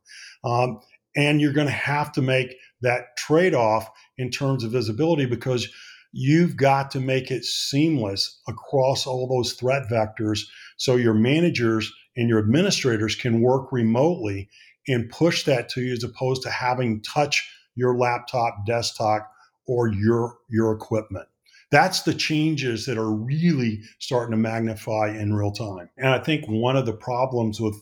Um, 0.43 0.79
and 1.15 1.41
you're 1.41 1.51
going 1.51 1.67
to 1.67 1.73
have 1.73 2.13
to 2.13 2.21
make 2.21 2.55
that 2.81 3.17
trade 3.17 3.53
off 3.53 3.89
in 4.17 4.31
terms 4.31 4.63
of 4.63 4.71
visibility 4.71 5.25
because 5.25 5.67
you've 6.11 6.57
got 6.57 6.91
to 6.91 6.99
make 6.99 7.31
it 7.31 7.45
seamless 7.45 8.41
across 8.47 9.07
all 9.07 9.27
those 9.27 9.53
threat 9.53 9.83
vectors 9.89 10.41
so 10.77 10.95
your 10.95 11.13
managers 11.13 11.91
and 12.15 12.27
your 12.27 12.39
administrators 12.39 13.15
can 13.15 13.41
work 13.41 13.71
remotely 13.71 14.49
and 14.87 15.09
push 15.09 15.43
that 15.45 15.69
to 15.69 15.81
you 15.81 15.93
as 15.93 16.03
opposed 16.03 16.41
to 16.41 16.49
having 16.49 17.01
touch 17.01 17.49
your 17.75 17.97
laptop 17.97 18.65
desktop 18.65 19.31
or 19.67 19.87
your 19.87 20.37
your 20.49 20.71
equipment 20.71 21.27
that's 21.71 22.01
the 22.01 22.13
changes 22.13 22.85
that 22.85 22.97
are 22.97 23.11
really 23.11 23.81
starting 23.99 24.31
to 24.31 24.37
magnify 24.37 25.07
in 25.09 25.33
real 25.33 25.51
time 25.51 25.89
and 25.97 26.09
i 26.09 26.19
think 26.19 26.43
one 26.47 26.75
of 26.75 26.85
the 26.85 26.93
problems 26.93 27.59
with 27.61 27.75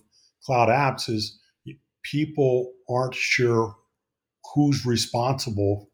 cloud 0.43 0.69
apps 0.69 1.09
is 1.09 1.39
people 2.03 2.71
aren't 2.89 3.15
sure 3.15 3.75
who's 4.53 4.85
responsible 4.85 5.89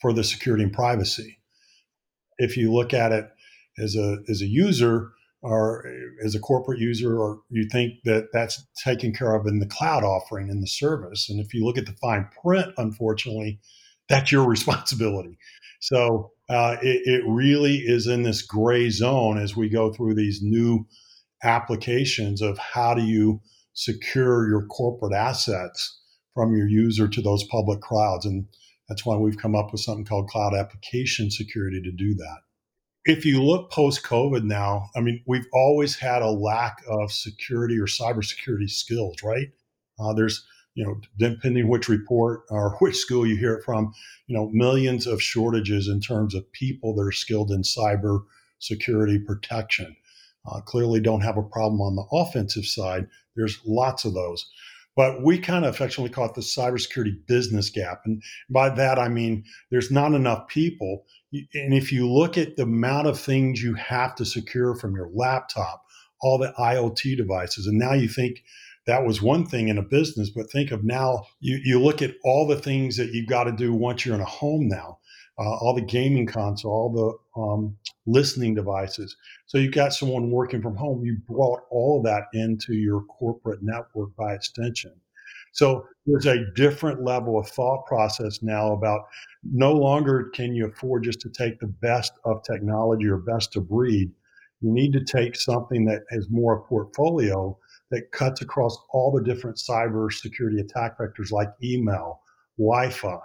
for 0.00 0.12
the 0.12 0.24
security 0.24 0.64
and 0.64 0.72
privacy. 0.72 1.37
If 2.38 2.56
you 2.56 2.72
look 2.72 2.94
at 2.94 3.12
it 3.12 3.28
as 3.78 3.96
a 3.96 4.18
as 4.28 4.42
a 4.42 4.46
user 4.46 5.10
or 5.40 5.84
as 6.24 6.34
a 6.34 6.40
corporate 6.40 6.80
user, 6.80 7.16
or 7.16 7.40
you 7.48 7.68
think 7.70 7.94
that 8.04 8.28
that's 8.32 8.64
taken 8.82 9.12
care 9.12 9.34
of 9.34 9.46
in 9.46 9.60
the 9.60 9.66
cloud 9.66 10.02
offering 10.02 10.48
in 10.48 10.60
the 10.60 10.66
service, 10.66 11.28
and 11.30 11.40
if 11.40 11.54
you 11.54 11.64
look 11.64 11.78
at 11.78 11.86
the 11.86 11.96
fine 12.00 12.28
print, 12.42 12.72
unfortunately, 12.76 13.60
that's 14.08 14.32
your 14.32 14.44
responsibility. 14.48 15.38
So 15.80 16.32
uh, 16.48 16.76
it, 16.82 17.02
it 17.04 17.22
really 17.28 17.76
is 17.76 18.06
in 18.06 18.22
this 18.22 18.42
gray 18.42 18.90
zone 18.90 19.38
as 19.38 19.56
we 19.56 19.68
go 19.68 19.92
through 19.92 20.14
these 20.14 20.40
new 20.42 20.86
applications 21.44 22.42
of 22.42 22.58
how 22.58 22.94
do 22.94 23.02
you 23.02 23.40
secure 23.74 24.48
your 24.48 24.66
corporate 24.66 25.14
assets 25.14 26.00
from 26.34 26.56
your 26.56 26.68
user 26.68 27.06
to 27.06 27.22
those 27.22 27.44
public 27.44 27.80
clouds. 27.80 28.26
And 28.26 28.46
that's 28.88 29.04
why 29.04 29.16
we've 29.16 29.38
come 29.38 29.54
up 29.54 29.70
with 29.72 29.80
something 29.80 30.04
called 30.04 30.28
cloud 30.28 30.54
application 30.54 31.30
security 31.30 31.80
to 31.82 31.92
do 31.92 32.14
that. 32.14 32.38
If 33.04 33.24
you 33.24 33.42
look 33.42 33.70
post 33.70 34.02
COVID 34.02 34.44
now, 34.44 34.90
I 34.96 35.00
mean, 35.00 35.22
we've 35.26 35.46
always 35.52 35.96
had 35.96 36.22
a 36.22 36.30
lack 36.30 36.82
of 36.88 37.12
security 37.12 37.78
or 37.78 37.86
cybersecurity 37.86 38.70
skills, 38.70 39.16
right? 39.22 39.48
Uh, 39.98 40.12
there's, 40.14 40.46
you 40.74 40.84
know, 40.84 41.00
depending 41.18 41.68
which 41.68 41.88
report 41.88 42.42
or 42.50 42.76
which 42.80 42.96
school 42.96 43.26
you 43.26 43.36
hear 43.36 43.54
it 43.54 43.64
from, 43.64 43.92
you 44.26 44.36
know, 44.36 44.50
millions 44.52 45.06
of 45.06 45.22
shortages 45.22 45.88
in 45.88 46.00
terms 46.00 46.34
of 46.34 46.50
people 46.52 46.94
that 46.94 47.02
are 47.02 47.12
skilled 47.12 47.50
in 47.50 47.62
cyber 47.62 48.24
security 48.58 49.18
protection. 49.18 49.96
Uh, 50.50 50.60
clearly 50.60 51.00
don't 51.00 51.20
have 51.20 51.36
a 51.36 51.42
problem 51.42 51.80
on 51.80 51.94
the 51.94 52.06
offensive 52.12 52.64
side. 52.64 53.06
There's 53.36 53.58
lots 53.66 54.04
of 54.04 54.14
those. 54.14 54.50
But 54.98 55.22
we 55.22 55.38
kind 55.38 55.64
of 55.64 55.72
affectionately 55.72 56.12
call 56.12 56.26
it 56.26 56.34
the 56.34 56.40
cybersecurity 56.40 57.24
business 57.28 57.70
gap. 57.70 58.00
And 58.04 58.20
by 58.50 58.68
that, 58.70 58.98
I 58.98 59.08
mean 59.08 59.44
there's 59.70 59.92
not 59.92 60.12
enough 60.12 60.48
people. 60.48 61.04
And 61.32 61.72
if 61.72 61.92
you 61.92 62.10
look 62.10 62.36
at 62.36 62.56
the 62.56 62.64
amount 62.64 63.06
of 63.06 63.16
things 63.16 63.62
you 63.62 63.74
have 63.74 64.16
to 64.16 64.24
secure 64.24 64.74
from 64.74 64.96
your 64.96 65.08
laptop, 65.14 65.84
all 66.20 66.36
the 66.36 66.52
IoT 66.58 67.16
devices, 67.16 67.68
and 67.68 67.78
now 67.78 67.92
you 67.92 68.08
think 68.08 68.42
that 68.88 69.06
was 69.06 69.22
one 69.22 69.46
thing 69.46 69.68
in 69.68 69.78
a 69.78 69.82
business, 69.82 70.30
but 70.30 70.50
think 70.50 70.72
of 70.72 70.82
now 70.82 71.26
you, 71.38 71.60
you 71.62 71.80
look 71.80 72.02
at 72.02 72.16
all 72.24 72.48
the 72.48 72.60
things 72.60 72.96
that 72.96 73.12
you've 73.12 73.28
got 73.28 73.44
to 73.44 73.52
do 73.52 73.72
once 73.72 74.04
you're 74.04 74.16
in 74.16 74.20
a 74.20 74.24
home 74.24 74.66
now. 74.66 74.98
Uh, 75.38 75.58
all 75.60 75.76
the 75.76 75.80
gaming 75.80 76.26
console, 76.26 76.72
all 76.72 77.22
the 77.36 77.40
um, 77.40 77.76
listening 78.08 78.54
devices. 78.54 79.14
So 79.46 79.58
you've 79.58 79.74
got 79.74 79.92
someone 79.92 80.30
working 80.30 80.62
from 80.62 80.76
home. 80.76 81.04
You 81.04 81.18
brought 81.28 81.60
all 81.70 82.02
that 82.02 82.24
into 82.32 82.74
your 82.74 83.02
corporate 83.02 83.62
network 83.62 84.16
by 84.16 84.34
extension. 84.34 84.92
So 85.52 85.86
there's 86.06 86.26
a 86.26 86.50
different 86.54 87.04
level 87.04 87.38
of 87.38 87.48
thought 87.48 87.84
process 87.86 88.42
now 88.42 88.72
about 88.72 89.02
no 89.44 89.72
longer 89.72 90.30
can 90.34 90.54
you 90.54 90.66
afford 90.66 91.04
just 91.04 91.20
to 91.20 91.30
take 91.30 91.58
the 91.58 91.66
best 91.66 92.12
of 92.24 92.42
technology 92.42 93.06
or 93.06 93.18
best 93.18 93.56
of 93.56 93.68
breed. 93.68 94.10
You 94.60 94.72
need 94.72 94.92
to 94.94 95.04
take 95.04 95.36
something 95.36 95.84
that 95.84 96.02
has 96.10 96.28
more 96.30 96.58
a 96.58 96.62
portfolio 96.62 97.56
that 97.90 98.10
cuts 98.12 98.40
across 98.40 98.76
all 98.92 99.12
the 99.12 99.22
different 99.22 99.56
cyber 99.56 100.12
security 100.12 100.60
attack 100.60 100.98
vectors 100.98 101.30
like 101.30 101.48
email, 101.62 102.20
Wi 102.58 102.90
Fi, 102.90 103.20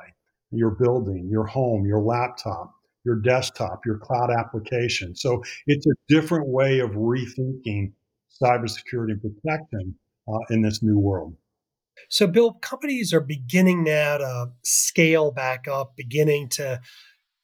your 0.52 0.72
building, 0.72 1.28
your 1.30 1.46
home, 1.46 1.86
your 1.86 2.02
laptop, 2.02 2.74
your 3.06 3.16
desktop, 3.16 3.86
your 3.86 3.98
cloud 3.98 4.30
application. 4.32 5.16
So 5.16 5.44
it's 5.68 5.86
a 5.86 5.94
different 6.08 6.48
way 6.48 6.80
of 6.80 6.92
rethinking 6.92 7.92
cybersecurity 8.42 9.12
and 9.12 9.22
protection 9.22 9.96
uh, 10.28 10.40
in 10.50 10.62
this 10.62 10.82
new 10.82 10.98
world. 10.98 11.36
So, 12.10 12.28
Bill, 12.28 12.54
companies 12.54 13.14
are 13.14 13.22
beginning 13.22 13.84
now 13.84 14.18
to 14.18 14.52
scale 14.64 15.32
back 15.32 15.68
up, 15.68 15.96
beginning 15.96 16.50
to, 16.50 16.82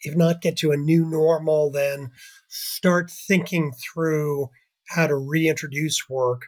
if 0.02 0.16
not 0.16 0.42
get 0.42 0.58
to 0.58 0.72
a 0.72 0.78
new 0.78 1.06
normal, 1.06 1.72
then 1.72 2.10
start 2.48 3.12
thinking 3.12 3.72
through 3.72 4.50
how 4.90 5.08
to 5.08 5.16
reintroduce 5.16 6.10
work, 6.10 6.48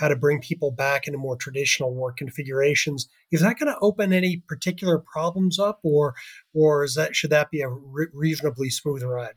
how 0.00 0.08
to 0.08 0.16
bring 0.16 0.40
people 0.40 0.70
back 0.70 1.06
into 1.06 1.18
more 1.18 1.36
traditional 1.36 1.94
work 1.94 2.16
configurations. 2.16 3.08
Is 3.30 3.42
that 3.42 3.58
going 3.58 3.72
to 3.72 3.78
open 3.80 4.12
any 4.12 4.42
particular 4.48 4.98
problems 4.98 5.58
up, 5.58 5.78
or 5.82 6.14
or 6.54 6.82
is 6.82 6.94
that 6.94 7.14
should 7.14 7.30
that 7.30 7.50
be 7.50 7.60
a 7.60 7.68
re- 7.68 8.06
reasonably 8.12 8.70
smooth 8.70 9.02
ride? 9.02 9.34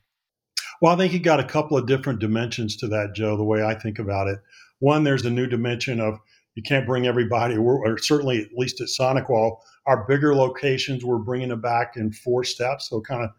Well, 0.82 0.94
I 0.94 0.98
think 0.98 1.14
you 1.14 1.20
got 1.20 1.40
a 1.40 1.46
couple 1.46 1.78
of 1.78 1.86
different 1.86 2.20
dimensions 2.20 2.76
to 2.78 2.88
that, 2.88 3.14
Joe. 3.14 3.38
The 3.38 3.44
way 3.44 3.64
I 3.64 3.76
think 3.76 4.00
about 4.00 4.28
it, 4.28 4.40
one, 4.80 5.04
there's 5.04 5.26
a 5.26 5.30
new 5.30 5.48
dimension 5.48 6.00
of 6.00 6.18
you 6.56 6.64
can't 6.64 6.88
bring 6.88 7.08
everybody, 7.08 7.58
or 7.58 7.98
certainly 7.98 8.42
at 8.42 8.58
least 8.58 8.80
at 8.80 8.88
SonicWall, 8.88 9.58
our 9.86 10.06
bigger 10.08 10.36
locations, 10.36 11.04
we're 11.04 11.18
bringing 11.18 11.52
it 11.52 11.62
back 11.62 11.94
in 11.96 12.12
four 12.12 12.44
steps, 12.44 12.90
so 12.90 13.02
kind 13.02 13.24
of 13.24 13.32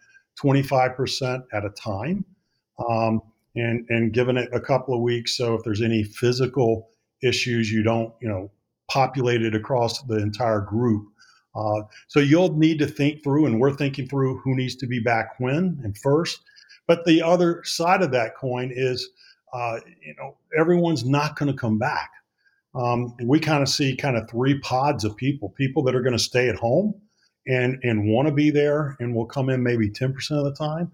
25% 0.42 1.44
at 1.52 1.64
a 1.64 1.70
time, 1.70 2.24
um, 2.88 3.22
and 3.54 3.86
and 3.88 4.12
giving 4.12 4.36
it 4.36 4.48
a 4.52 4.60
couple 4.60 4.94
of 4.94 5.00
weeks. 5.00 5.36
So 5.36 5.54
if 5.54 5.62
there's 5.64 5.80
any 5.80 6.02
physical 6.02 6.90
issues, 7.24 7.70
you 7.70 7.82
don't 7.82 8.12
you 8.20 8.28
know 8.28 8.50
populate 8.90 9.42
it 9.42 9.54
across 9.54 10.02
the 10.02 10.18
entire 10.18 10.60
group. 10.60 11.06
Uh, 11.54 11.82
so 12.08 12.20
you'll 12.20 12.56
need 12.56 12.78
to 12.80 12.86
think 12.86 13.22
through, 13.22 13.46
and 13.46 13.60
we're 13.60 13.74
thinking 13.74 14.08
through 14.08 14.38
who 14.38 14.54
needs 14.56 14.74
to 14.76 14.86
be 14.86 15.00
back 15.00 15.38
when 15.38 15.80
and 15.84 15.96
first. 15.98 16.40
But 16.86 17.04
the 17.04 17.22
other 17.22 17.62
side 17.64 18.02
of 18.02 18.10
that 18.10 18.36
coin 18.36 18.70
is, 18.74 19.08
uh, 19.54 19.78
you 20.04 20.14
know, 20.18 20.36
everyone's 20.58 21.04
not 21.04 21.36
going 21.36 21.50
to 21.50 21.58
come 21.58 21.78
back 21.78 22.10
um, 22.74 23.14
we 23.22 23.38
kind 23.38 23.62
of 23.62 23.68
see 23.68 23.94
kind 23.94 24.16
of 24.16 24.28
three 24.28 24.58
pods 24.60 25.04
of 25.04 25.16
people 25.16 25.50
people 25.50 25.82
that 25.84 25.94
are 25.94 26.02
going 26.02 26.16
to 26.16 26.18
stay 26.18 26.48
at 26.48 26.56
home 26.56 26.94
and 27.46 27.78
and 27.82 28.08
want 28.08 28.26
to 28.26 28.34
be 28.34 28.50
there 28.50 28.96
and 29.00 29.14
will 29.14 29.26
come 29.26 29.48
in 29.48 29.62
maybe 29.62 29.88
10% 29.88 30.14
of 30.32 30.44
the 30.44 30.54
time 30.54 30.90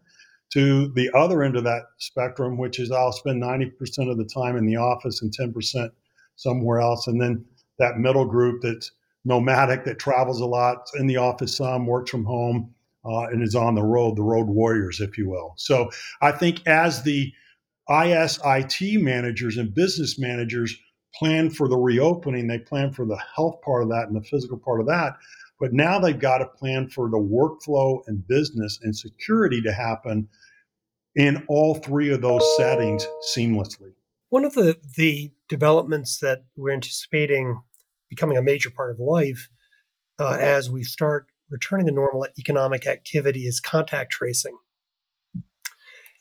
to 0.53 0.89
the 0.95 1.11
other 1.15 1.43
end 1.43 1.57
of 1.57 1.65
that 1.65 1.83
spectrum 1.99 2.59
which 2.59 2.79
is 2.79 2.91
i'll 2.91 3.13
spend 3.13 3.43
90% 3.43 4.11
of 4.11 4.19
the 4.19 4.25
time 4.25 4.57
in 4.57 4.67
the 4.67 4.77
office 4.77 5.23
and 5.23 5.33
10% 5.33 5.91
somewhere 6.41 6.81
else 6.81 7.07
and 7.07 7.21
then 7.21 7.45
that 7.79 7.99
middle 7.99 8.25
group 8.25 8.61
that's 8.63 8.93
nomadic 9.25 9.85
that 9.85 9.99
travels 9.99 10.41
a 10.41 10.47
lot 10.47 10.89
in 10.99 11.07
the 11.07 11.17
office 11.17 11.57
some 11.57 11.87
works 11.87 12.11
from 12.11 12.25
home 12.25 12.73
uh, 13.05 13.27
and 13.27 13.43
is 13.43 13.55
on 13.55 13.75
the 13.75 13.83
road 13.83 14.17
the 14.17 14.23
road 14.23 14.47
warriors 14.49 15.01
if 15.01 15.19
you 15.19 15.29
will 15.29 15.55
so 15.57 15.91
i 16.23 16.33
think 16.33 16.67
as 16.67 17.03
the 17.03 17.33
ISIT 17.91 19.03
managers 19.03 19.57
and 19.57 19.75
business 19.75 20.17
managers 20.17 20.77
plan 21.15 21.51
for 21.51 21.69
the 21.69 21.77
reopening, 21.77 22.47
they 22.47 22.59
plan 22.59 22.93
for 22.93 23.05
the 23.05 23.19
health 23.35 23.61
part 23.63 23.83
of 23.83 23.89
that 23.91 24.07
and 24.07 24.17
the 24.17 24.27
physical 24.27 24.59
part 24.59 24.81
of 24.81 24.87
that. 24.87 25.17
But 25.59 25.73
now 25.73 25.99
they've 25.99 26.19
got 26.19 26.39
to 26.39 26.47
plan 26.47 26.89
for 26.89 27.11
the 27.11 27.19
workflow 27.19 28.01
and 28.07 28.27
business 28.27 28.79
and 28.83 28.97
security 28.97 29.61
to 29.63 29.73
happen 29.73 30.29
in 31.17 31.45
all 31.49 31.75
three 31.75 32.11
of 32.11 32.23
those 32.23 32.45
settings 32.57 33.07
seamlessly. 33.37 33.93
One 34.31 34.45
of 34.45 34.55
the, 34.55 34.79
the 34.97 35.33
developments 35.49 36.19
that 36.21 36.45
we're 36.57 36.73
anticipating 36.73 37.61
becoming 38.09 38.39
a 38.39 38.43
major 38.43 38.71
part 38.71 38.93
of 38.93 39.01
life 39.01 39.49
uh, 40.21 40.37
as 40.41 40.71
we 40.71 40.85
start 40.85 41.27
returning 41.51 41.87
to 41.87 41.93
normal 41.93 42.27
economic 42.39 42.87
activity 42.87 43.41
is 43.41 43.61
contact 43.61 44.13
tracing. 44.13 44.57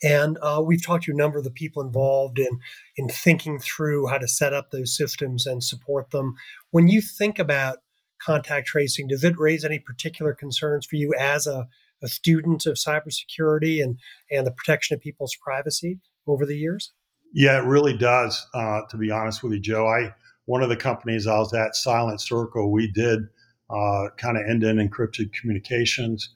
And 0.01 0.39
uh, 0.41 0.61
we've 0.65 0.83
talked 0.83 1.03
to 1.03 1.11
a 1.11 1.15
number 1.15 1.37
of 1.37 1.43
the 1.43 1.51
people 1.51 1.83
involved 1.83 2.39
in 2.39 2.59
in 2.95 3.09
thinking 3.09 3.59
through 3.59 4.07
how 4.07 4.17
to 4.17 4.27
set 4.27 4.53
up 4.53 4.71
those 4.71 4.95
systems 4.95 5.45
and 5.45 5.63
support 5.63 6.09
them. 6.09 6.35
When 6.71 6.87
you 6.87 7.01
think 7.01 7.37
about 7.37 7.79
contact 8.19 8.67
tracing, 8.67 9.09
does 9.09 9.23
it 9.23 9.37
raise 9.37 9.63
any 9.63 9.77
particular 9.77 10.33
concerns 10.33 10.85
for 10.85 10.95
you 10.95 11.13
as 11.19 11.45
a, 11.45 11.67
a 12.01 12.07
student 12.07 12.65
of 12.65 12.75
cybersecurity 12.75 13.83
and 13.83 13.99
and 14.31 14.47
the 14.47 14.51
protection 14.51 14.95
of 14.95 15.01
people's 15.01 15.35
privacy 15.43 15.99
over 16.25 16.45
the 16.45 16.57
years? 16.57 16.93
Yeah, 17.33 17.61
it 17.61 17.65
really 17.65 17.95
does. 17.95 18.45
Uh, 18.53 18.81
to 18.89 18.97
be 18.97 19.11
honest 19.11 19.43
with 19.43 19.53
you, 19.53 19.59
Joe, 19.59 19.87
I 19.87 20.13
one 20.45 20.63
of 20.63 20.69
the 20.69 20.75
companies 20.75 21.27
I 21.27 21.37
was 21.37 21.53
at, 21.53 21.75
Silent 21.75 22.21
Circle, 22.21 22.71
we 22.71 22.91
did 22.91 23.19
uh, 23.69 24.05
kind 24.17 24.35
of 24.35 24.43
end-to-end 24.49 24.79
encrypted 24.79 25.31
communications. 25.31 26.33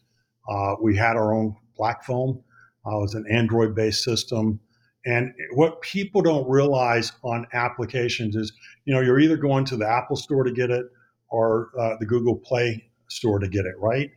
Uh, 0.47 0.75
we 0.79 0.95
had 0.95 1.15
our 1.15 1.33
own 1.33 1.55
black 1.75 2.03
phone 2.03 2.43
uh, 2.85 2.97
it 2.97 3.01
was 3.01 3.15
an 3.15 3.25
Android 3.29 3.75
based 3.75 4.03
system. 4.03 4.59
And 5.05 5.33
what 5.53 5.81
people 5.81 6.21
don't 6.21 6.49
realize 6.49 7.11
on 7.23 7.45
applications 7.53 8.35
is, 8.35 8.53
you 8.85 8.93
know, 8.93 9.01
you're 9.01 9.19
either 9.19 9.35
going 9.37 9.65
to 9.65 9.75
the 9.75 9.87
Apple 9.87 10.15
store 10.15 10.43
to 10.43 10.51
get 10.51 10.69
it 10.69 10.85
or 11.29 11.71
uh, 11.79 11.95
the 11.99 12.05
Google 12.05 12.37
Play 12.37 12.89
store 13.09 13.39
to 13.39 13.49
get 13.49 13.65
it, 13.65 13.75
right? 13.79 14.09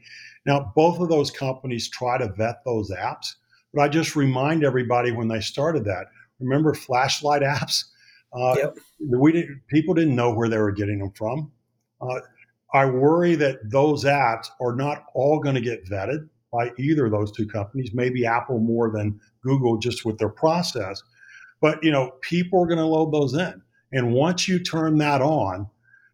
Now, 0.45 0.73
both 0.77 1.01
of 1.01 1.09
those 1.09 1.31
companies 1.31 1.89
try 1.89 2.19
to 2.19 2.33
vet 2.33 2.63
those 2.65 2.91
apps, 2.91 3.35
but 3.75 3.83
I 3.83 3.89
just 3.89 4.15
remind 4.15 4.65
everybody 4.65 5.11
when 5.11 5.27
they 5.27 5.41
started 5.41 5.85
that. 5.87 6.07
Remember 6.41 6.75
flashlight 6.75 7.43
apps? 7.43 7.85
Uh, 8.33 8.55
yep. 8.57 8.77
We 9.01 9.33
didn't, 9.33 9.63
people 9.69 9.95
didn't 9.95 10.15
know 10.15 10.33
where 10.33 10.49
they 10.49 10.59
were 10.59 10.73
getting 10.73 10.99
them 10.99 11.13
from. 11.13 11.51
Uh, 12.01 12.21
I 12.75 12.87
worry 12.87 13.35
that 13.37 13.71
those 13.71 14.05
apps 14.05 14.49
are 14.61 14.75
not 14.75 15.07
all 15.15 15.41
going 15.41 15.55
to 15.55 15.61
get 15.61 15.87
vetted 15.87 16.29
by 16.53 16.73
either 16.79 17.07
of 17.07 17.13
those 17.13 17.33
two 17.33 17.47
companies, 17.47 17.91
maybe 17.95 18.27
Apple 18.27 18.59
more 18.59 18.91
than 18.91 19.19
Google 19.43 19.79
just 19.79 20.05
with 20.05 20.19
their 20.19 20.29
process. 20.29 21.03
But, 21.61 21.83
you 21.83 21.91
know, 21.91 22.13
people 22.21 22.63
are 22.63 22.67
going 22.67 22.79
to 22.79 22.85
load 22.85 23.13
those 23.13 23.35
in. 23.35 23.63
And 23.93 24.13
once 24.13 24.47
you 24.47 24.59
turn 24.59 24.99
that 24.99 25.23
on, 25.23 25.69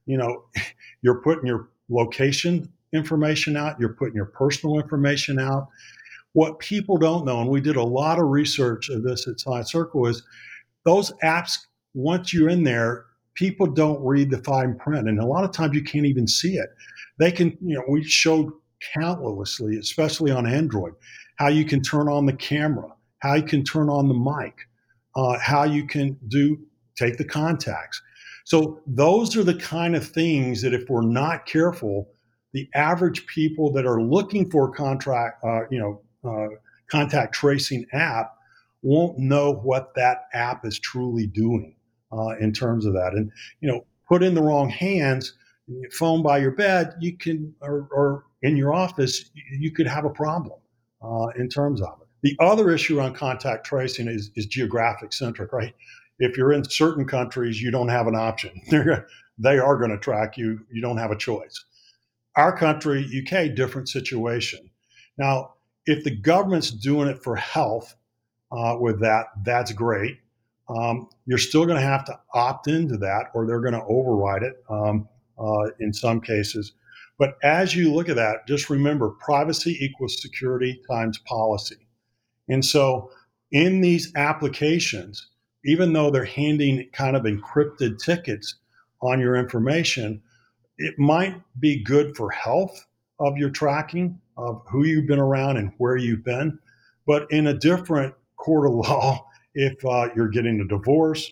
you 0.06 0.16
know, 0.16 0.44
you're 1.02 1.20
putting 1.22 1.46
your 1.46 1.68
location 1.88 2.72
information 2.92 3.56
out, 3.56 3.80
you're 3.80 3.94
putting 3.94 4.14
your 4.14 4.26
personal 4.26 4.78
information 4.78 5.38
out. 5.38 5.68
What 6.34 6.58
people 6.58 6.96
don't 6.96 7.24
know, 7.24 7.40
and 7.40 7.50
we 7.50 7.60
did 7.60 7.76
a 7.76 7.82
lot 7.82 8.18
of 8.18 8.26
research 8.26 8.88
of 8.88 9.02
this 9.02 9.28
at 9.28 9.40
Silent 9.40 9.68
Circle, 9.68 10.06
is 10.06 10.22
those 10.84 11.12
apps, 11.22 11.58
once 11.94 12.32
you're 12.32 12.48
in 12.48 12.64
there, 12.64 13.04
people 13.34 13.66
don't 13.66 14.02
read 14.02 14.30
the 14.30 14.42
fine 14.42 14.76
print. 14.78 15.08
And 15.08 15.18
a 15.18 15.26
lot 15.26 15.44
of 15.44 15.52
times 15.52 15.74
you 15.74 15.82
can't 15.82 16.06
even 16.06 16.26
see 16.26 16.54
it. 16.54 16.70
They 17.18 17.30
can, 17.30 17.56
you 17.60 17.76
know, 17.76 17.84
we 17.88 18.02
showed 18.02 18.52
countlessly, 18.94 19.76
especially 19.76 20.30
on 20.30 20.46
Android, 20.46 20.94
how 21.36 21.48
you 21.48 21.64
can 21.64 21.82
turn 21.82 22.08
on 22.08 22.26
the 22.26 22.32
camera, 22.32 22.88
how 23.20 23.34
you 23.34 23.42
can 23.42 23.64
turn 23.64 23.88
on 23.88 24.08
the 24.08 24.14
mic, 24.14 24.54
uh, 25.16 25.38
how 25.38 25.64
you 25.64 25.86
can 25.86 26.18
do 26.28 26.58
take 26.98 27.16
the 27.16 27.24
contacts. 27.24 28.00
So 28.44 28.80
those 28.86 29.36
are 29.36 29.44
the 29.44 29.54
kind 29.54 29.94
of 29.94 30.06
things 30.06 30.62
that 30.62 30.74
if 30.74 30.88
we're 30.88 31.02
not 31.02 31.46
careful, 31.46 32.08
the 32.52 32.68
average 32.74 33.26
people 33.26 33.72
that 33.72 33.86
are 33.86 34.02
looking 34.02 34.50
for 34.50 34.70
contract, 34.70 35.42
uh, 35.44 35.60
you 35.70 35.78
know, 35.78 36.02
uh, 36.24 36.48
contact 36.90 37.34
tracing 37.34 37.86
app 37.92 38.34
won't 38.82 39.18
know 39.18 39.52
what 39.52 39.94
that 39.94 40.26
app 40.34 40.64
is 40.64 40.78
truly 40.78 41.26
doing 41.26 41.74
uh, 42.12 42.34
in 42.40 42.52
terms 42.52 42.84
of 42.84 42.92
that. 42.94 43.12
And 43.14 43.30
you 43.60 43.70
know, 43.70 43.84
put 44.08 44.22
in 44.22 44.34
the 44.34 44.42
wrong 44.42 44.68
hands, 44.68 45.34
phone 45.92 46.22
by 46.22 46.38
your 46.38 46.50
bed, 46.50 46.94
you 47.00 47.16
can, 47.16 47.54
or, 47.60 47.88
or 47.90 48.24
in 48.42 48.56
your 48.56 48.74
office, 48.74 49.30
you 49.52 49.70
could 49.70 49.86
have 49.86 50.04
a 50.04 50.10
problem 50.10 50.58
uh, 51.02 51.28
in 51.38 51.48
terms 51.48 51.80
of 51.80 52.00
it. 52.00 52.08
The 52.22 52.36
other 52.44 52.70
issue 52.70 53.00
on 53.00 53.14
contact 53.14 53.66
tracing 53.66 54.08
is, 54.08 54.30
is 54.36 54.46
geographic 54.46 55.12
centric, 55.12 55.52
right? 55.52 55.74
If 56.18 56.36
you're 56.36 56.52
in 56.52 56.64
certain 56.64 57.06
countries, 57.06 57.60
you 57.60 57.70
don't 57.70 57.88
have 57.88 58.06
an 58.06 58.14
option. 58.14 58.60
They're, 58.68 59.06
they 59.38 59.58
are 59.58 59.76
going 59.76 59.90
to 59.90 59.98
track 59.98 60.36
you. 60.36 60.60
You 60.70 60.82
don't 60.82 60.98
have 60.98 61.10
a 61.10 61.16
choice. 61.16 61.64
Our 62.36 62.56
country, 62.56 63.04
UK, 63.04 63.54
different 63.54 63.88
situation. 63.88 64.70
Now, 65.18 65.54
if 65.86 66.04
the 66.04 66.14
government's 66.14 66.70
doing 66.70 67.08
it 67.08 67.22
for 67.22 67.36
health 67.36 67.94
uh, 68.50 68.76
with 68.78 69.00
that, 69.00 69.26
that's 69.44 69.72
great. 69.72 70.18
Um, 70.68 71.08
you're 71.26 71.38
still 71.38 71.66
going 71.66 71.80
to 71.80 71.86
have 71.86 72.04
to 72.06 72.18
opt 72.34 72.68
into 72.68 72.96
that, 72.98 73.26
or 73.34 73.46
they're 73.46 73.60
going 73.60 73.74
to 73.74 73.84
override 73.84 74.42
it 74.42 74.62
um, 74.70 75.08
uh, 75.38 75.70
in 75.80 75.92
some 75.92 76.20
cases. 76.20 76.72
But 77.18 77.36
as 77.42 77.74
you 77.74 77.92
look 77.92 78.08
at 78.08 78.16
that, 78.16 78.46
just 78.46 78.70
remember 78.70 79.10
privacy 79.10 79.76
equals 79.80 80.20
security 80.20 80.80
times 80.90 81.18
policy. 81.18 81.86
And 82.48 82.64
so 82.64 83.10
in 83.50 83.80
these 83.80 84.12
applications, 84.16 85.28
even 85.64 85.92
though 85.92 86.10
they're 86.10 86.24
handing 86.24 86.88
kind 86.92 87.16
of 87.16 87.22
encrypted 87.22 88.02
tickets 88.02 88.56
on 89.00 89.20
your 89.20 89.36
information, 89.36 90.22
it 90.78 90.98
might 90.98 91.40
be 91.60 91.82
good 91.82 92.16
for 92.16 92.30
health 92.30 92.86
of 93.20 93.36
your 93.36 93.50
tracking 93.50 94.20
of 94.36 94.62
who 94.70 94.84
you've 94.84 95.06
been 95.06 95.18
around 95.18 95.56
and 95.56 95.72
where 95.78 95.96
you've 95.96 96.24
been. 96.24 96.58
But 97.06 97.30
in 97.30 97.48
a 97.48 97.54
different 97.54 98.14
court 98.36 98.66
of 98.66 98.74
law, 98.88 99.26
if 99.54 99.84
uh, 99.84 100.08
you're 100.16 100.28
getting 100.28 100.60
a 100.60 100.68
divorce, 100.68 101.30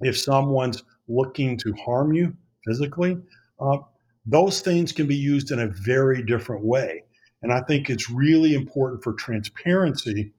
if 0.00 0.18
someone's 0.18 0.82
looking 1.08 1.56
to 1.58 1.72
harm 1.74 2.12
you 2.12 2.36
physically, 2.66 3.16
uh, 3.60 3.78
those 4.26 4.60
things 4.60 4.92
can 4.92 5.06
be 5.06 5.16
used 5.16 5.50
in 5.50 5.58
a 5.58 5.68
very 5.68 6.22
different 6.22 6.64
way. 6.64 7.04
And 7.42 7.52
I 7.52 7.62
think 7.62 7.88
it's 7.88 8.10
really 8.10 8.54
important 8.54 9.02
for 9.02 9.14
transparency 9.14 10.32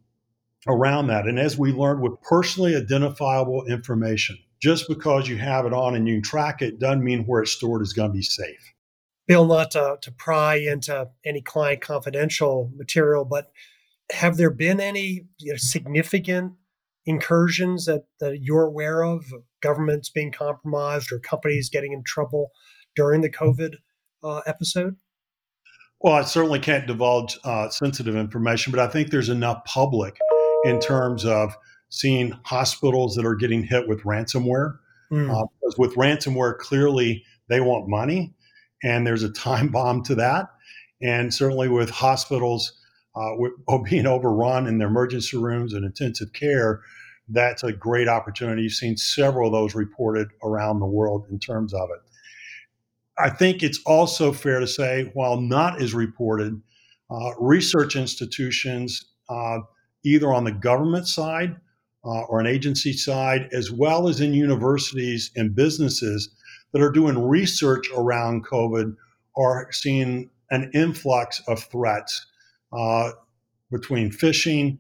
around 0.68 1.08
that. 1.08 1.26
And 1.26 1.40
as 1.40 1.58
we 1.58 1.72
learned 1.72 2.02
with 2.02 2.22
personally 2.22 2.76
identifiable 2.76 3.66
information, 3.66 4.38
just 4.62 4.88
because 4.88 5.28
you 5.28 5.38
have 5.38 5.66
it 5.66 5.74
on 5.74 5.96
and 5.96 6.08
you 6.08 6.16
can 6.16 6.24
track 6.24 6.62
it 6.62 6.80
doesn't 6.80 7.04
mean 7.04 7.24
where 7.24 7.42
it's 7.42 7.54
stored 7.54 7.82
is 7.82 7.94
going 7.94 8.10
to 8.10 8.14
be 8.14 8.22
safe. 8.22 8.74
Bill, 9.30 9.46
not 9.46 9.70
to, 9.72 9.98
to 10.02 10.12
pry 10.12 10.56
into 10.56 11.08
any 11.24 11.40
client 11.40 11.82
confidential 11.82 12.72
material, 12.76 13.26
but 13.26 13.52
have 14.12 14.38
there 14.38 14.50
been 14.50 14.82
any 14.82 15.28
you 15.38 15.52
know, 15.52 15.58
significant 15.58 16.54
incursions 17.06 17.86
that, 17.86 18.06
that 18.20 18.40
you're 18.42 18.64
aware 18.64 19.04
of, 19.04 19.24
governments 19.62 20.10
being 20.10 20.32
compromised 20.32 21.12
or 21.12 21.20
companies 21.20 21.70
getting 21.70 21.94
in 21.94 22.02
trouble 22.04 22.50
during 22.96 23.22
the 23.22 23.30
COVID 23.30 23.76
uh, 24.24 24.42
episode? 24.48 24.96
Well, 26.02 26.16
I 26.16 26.24
certainly 26.24 26.60
can't 26.60 26.88
divulge 26.88 27.38
uh, 27.44 27.70
sensitive 27.70 28.16
information, 28.16 28.72
but 28.72 28.80
I 28.80 28.88
think 28.88 29.12
there's 29.12 29.30
enough 29.30 29.64
public 29.66 30.18
in 30.64 30.80
terms 30.80 31.24
of 31.24 31.56
seeing 31.90 32.32
hospitals 32.46 33.16
that 33.16 33.28
are 33.28 33.36
getting 33.36 33.64
hit 33.64 33.88
with 33.88 34.02
ransomware. 34.02 34.78
Mm. 35.12 35.30
Uh, 35.30 35.46
because 35.62 35.78
with 35.78 35.94
ransomware, 35.96 36.58
clearly 36.58 37.24
they 37.48 37.62
want 37.62 37.88
money, 37.88 38.34
and 38.84 39.06
there's 39.06 39.24
a 39.24 39.32
time 39.32 39.68
bomb 39.72 40.04
to 40.04 40.16
that. 40.16 40.48
And 41.02 41.34
certainly 41.34 41.70
with 41.70 41.90
hospitals 41.90 42.74
uh, 43.16 43.32
with, 43.36 43.54
being 43.90 44.06
overrun 44.06 44.68
in 44.68 44.78
their 44.78 44.88
emergency 44.88 45.38
rooms 45.38 45.74
and 45.74 45.86
intensive 45.86 46.34
care, 46.34 46.82
that's 47.30 47.64
a 47.64 47.72
great 47.72 48.08
opportunity. 48.08 48.64
You've 48.64 48.74
seen 48.74 48.98
several 48.98 49.48
of 49.48 49.54
those 49.54 49.76
reported 49.76 50.30
around 50.44 50.80
the 50.80 50.88
world 50.88 51.28
in 51.30 51.40
terms 51.40 51.74
of 51.74 51.90
it. 51.92 52.02
I 53.20 53.30
think 53.30 53.62
it's 53.62 53.80
also 53.86 54.32
fair 54.32 54.60
to 54.60 54.68
say, 54.68 55.12
while 55.14 55.40
not 55.40 55.82
as 55.82 55.94
reported, 55.94 56.60
uh, 57.12 57.32
research 57.38 57.96
institutions, 57.96 59.04
uh, 59.30 59.60
either 60.04 60.34
on 60.34 60.46
the 60.46 60.52
government 60.52 61.08
side 61.08 61.56
uh, 62.06 62.22
or 62.22 62.40
an 62.40 62.48
agency 62.48 62.94
side, 62.94 63.50
as 63.52 63.72
well 63.72 64.08
as 64.08 64.22
in 64.22 64.34
universities 64.34 65.32
and 65.36 65.54
businesses 65.54 66.30
that 66.72 66.82
are 66.82 66.92
doing 66.92 67.28
research 67.28 67.90
around 67.96 68.46
COVID, 68.46 68.96
are 69.38 69.72
seeing 69.72 70.30
an 70.52 70.72
influx 70.74 71.42
of 71.48 71.64
threats 71.64 72.26
uh, 72.74 73.12
between 73.72 74.12
phishing 74.12 74.78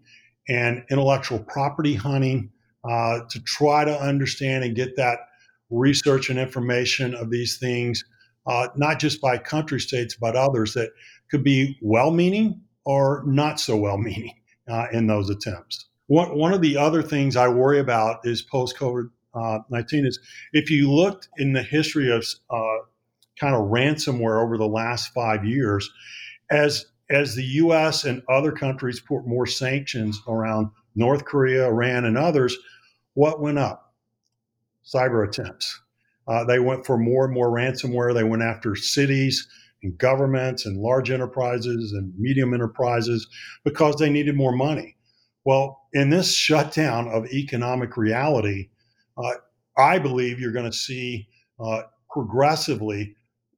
and 0.47 0.83
intellectual 0.89 1.39
property 1.39 1.93
hunting 1.93 2.51
uh, 2.89 3.19
to 3.29 3.39
try 3.43 3.85
to 3.85 3.99
understand 3.99 4.63
and 4.63 4.75
get 4.75 4.95
that 4.95 5.19
research 5.69 6.29
and 6.29 6.39
information 6.39 7.13
of 7.13 7.29
these 7.29 7.57
things 7.57 8.03
uh, 8.47 8.67
not 8.75 8.99
just 8.99 9.21
by 9.21 9.37
country 9.37 9.79
states, 9.79 10.15
but 10.15 10.35
others 10.35 10.73
that 10.73 10.89
could 11.29 11.43
be 11.43 11.77
well 11.81 12.09
meaning 12.09 12.59
or 12.83 13.23
not 13.25 13.59
so 13.59 13.77
well 13.77 13.97
meaning 13.97 14.33
uh, 14.67 14.87
in 14.91 15.07
those 15.07 15.29
attempts. 15.29 15.85
One, 16.07 16.35
one 16.35 16.53
of 16.53 16.61
the 16.61 16.75
other 16.75 17.03
things 17.03 17.35
I 17.35 17.47
worry 17.47 17.79
about 17.79 18.21
is 18.23 18.41
post 18.41 18.75
COVID 18.77 19.09
uh, 19.33 19.59
19 19.69 20.05
is 20.05 20.19
if 20.53 20.69
you 20.69 20.91
looked 20.91 21.29
in 21.37 21.53
the 21.53 21.63
history 21.63 22.11
of 22.11 22.25
uh, 22.49 22.77
kind 23.39 23.55
of 23.55 23.69
ransomware 23.69 24.43
over 24.43 24.57
the 24.57 24.67
last 24.67 25.13
five 25.13 25.45
years, 25.45 25.89
as 26.51 26.85
as 27.11 27.35
the 27.35 27.43
U.S. 27.43 28.05
and 28.05 28.21
other 28.29 28.51
countries 28.51 28.99
put 28.99 29.25
more 29.25 29.47
sanctions 29.47 30.21
around 30.27 30.69
North 30.95 31.25
Korea, 31.25 31.65
Iran, 31.65 32.05
and 32.05 32.17
others, 32.17 32.55
what 33.15 33.41
went 33.41 33.57
up? 33.57 33.95
Cyber 34.85 35.27
attempts. 35.27 35.81
Uh, 36.27 36.43
they 36.43 36.59
went 36.59 36.85
for 36.85 36.97
more 36.97 37.25
and 37.25 37.33
more 37.33 37.49
ransomware. 37.49 38.13
They 38.13 38.23
went 38.23 38.43
after 38.43 38.75
cities 38.75 39.47
and 39.81 39.97
governments 39.97 40.65
and 40.65 40.77
large 40.77 41.09
enterprises 41.09 41.93
and 41.93 42.13
medium 42.17 42.53
enterprises 42.53 43.27
because 43.63 43.95
they 43.95 44.09
needed 44.09 44.35
more 44.35 44.55
money. 44.55 44.95
Well, 45.45 45.87
in 45.93 46.11
this 46.11 46.35
shutdown 46.35 47.07
of 47.07 47.25
economic 47.27 47.97
reality, 47.97 48.69
I 49.77 49.99
believe 49.99 50.39
you're 50.39 50.51
going 50.51 50.69
to 50.69 50.77
see 50.77 51.27
uh, 51.59 51.83
progressively 52.09 53.15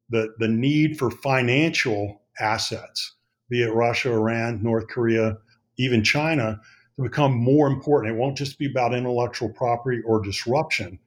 the, 0.10 0.34
the 0.39 0.47
need 0.47 0.97
for 0.97 1.10
financial 1.10 2.21
assets, 2.39 3.15
be 3.50 3.63
it 3.63 3.74
Russia, 3.74 4.12
Iran, 4.12 4.62
North 4.62 4.88
Korea, 4.88 5.38
even 5.78 6.04
China, 6.04 6.60
to 6.97 7.04
become 7.04 7.34
more 7.34 7.67
important. 7.67 8.13
It 8.13 8.19
won't 8.19 8.38
just 8.38 8.60
be 8.60 8.69
about 8.69 8.93
intellectual 8.93 9.50
property 9.50 10.02
or 10.06 10.21
disruption 10.21 11.00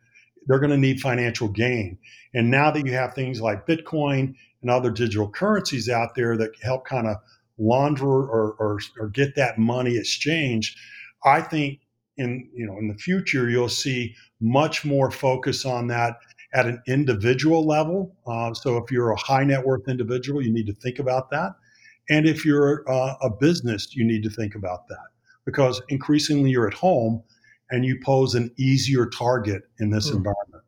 they're 0.46 0.58
going 0.58 0.70
to 0.70 0.76
need 0.76 1.00
financial 1.00 1.48
gain. 1.48 1.98
And 2.34 2.50
now 2.50 2.70
that 2.70 2.84
you 2.84 2.92
have 2.92 3.14
things 3.14 3.40
like 3.40 3.66
Bitcoin 3.66 4.34
and 4.62 4.70
other 4.70 4.90
digital 4.90 5.28
currencies 5.28 5.88
out 5.88 6.14
there 6.14 6.36
that 6.36 6.50
help 6.62 6.86
kind 6.86 7.06
of 7.06 7.16
launder 7.58 8.06
or, 8.06 8.52
or, 8.58 8.78
or 8.98 9.08
get 9.08 9.36
that 9.36 9.58
money 9.58 9.96
exchanged, 9.96 10.76
I 11.24 11.40
think 11.40 11.80
in 12.16 12.48
you 12.54 12.66
know 12.66 12.78
in 12.78 12.88
the 12.88 12.94
future 12.94 13.50
you'll 13.50 13.68
see 13.68 14.14
much 14.40 14.84
more 14.84 15.10
focus 15.10 15.64
on 15.64 15.86
that 15.88 16.16
at 16.54 16.66
an 16.66 16.80
individual 16.86 17.66
level. 17.66 18.16
Uh, 18.26 18.54
so 18.54 18.76
if 18.76 18.90
you're 18.90 19.10
a 19.10 19.16
high 19.16 19.42
net 19.42 19.66
worth 19.66 19.88
individual, 19.88 20.40
you 20.40 20.52
need 20.52 20.66
to 20.66 20.74
think 20.74 20.98
about 21.00 21.30
that. 21.30 21.52
And 22.08 22.26
if 22.26 22.44
you're 22.44 22.88
uh, 22.88 23.14
a 23.22 23.30
business, 23.30 23.94
you 23.94 24.04
need 24.04 24.22
to 24.22 24.30
think 24.30 24.54
about 24.54 24.86
that 24.88 25.06
because 25.44 25.82
increasingly 25.88 26.50
you're 26.50 26.68
at 26.68 26.74
home 26.74 27.22
and 27.70 27.84
you 27.84 27.98
pose 28.04 28.34
an 28.34 28.50
easier 28.56 29.06
target 29.06 29.62
in 29.80 29.90
this 29.90 30.10
mm. 30.10 30.16
environment. 30.16 30.64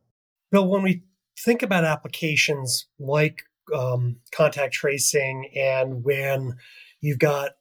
Bill, 0.51 0.69
when 0.69 0.83
we 0.83 1.03
think 1.39 1.63
about 1.63 1.85
applications 1.85 2.87
like 2.99 3.43
um, 3.75 4.17
contact 4.33 4.75
tracing 4.75 5.51
and 5.55 6.05
when 6.05 6.57
you've 7.01 7.19
got 7.19 7.53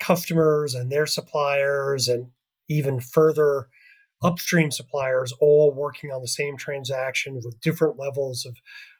customers 0.00 0.74
and 0.74 0.90
their 0.90 1.06
suppliers 1.06 2.08
and 2.08 2.28
even 2.72 3.00
further 3.00 3.68
upstream 4.22 4.70
suppliers 4.70 5.32
all 5.40 5.72
working 5.74 6.10
on 6.10 6.22
the 6.22 6.28
same 6.28 6.56
transaction 6.56 7.34
with 7.34 7.60
different 7.60 7.98
levels 7.98 8.46
of, 8.46 8.56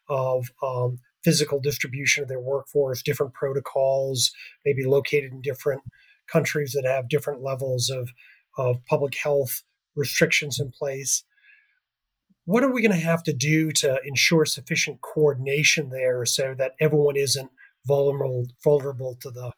of 0.09 0.51
um, 0.63 0.99
physical 1.23 1.61
distribution 1.61 2.23
of 2.23 2.29
their 2.29 2.41
workforce, 2.41 3.03
different 3.03 3.33
protocols, 3.33 4.33
maybe 4.65 4.85
located 4.85 5.33
in 5.33 5.41
different 5.41 5.83
countries 6.31 6.73
that 6.73 6.89
have 6.89 7.09
different 7.09 7.43
levels 7.43 7.91
of, 7.91 8.11
of 8.59 8.85
public 8.87 9.15
health 9.17 9.63
restrictions 9.95 10.59
in 10.59 10.71
place. 10.71 11.25
What 12.45 12.65
are 12.65 12.73
we 12.73 12.83
going 12.83 12.99
to 12.99 13.07
have 13.07 13.23
to 13.25 13.33
do 13.33 13.71
to 13.73 14.01
ensure 14.05 14.45
sufficient 14.45 15.01
coordination 15.01 15.91
there 15.91 16.25
so 16.25 16.55
that 16.59 16.73
everyone 16.81 17.17
isn't 17.17 17.51
vulnerable 17.87 18.47
vulnerable 18.63 19.17
to 19.21 19.31
the 19.31 19.53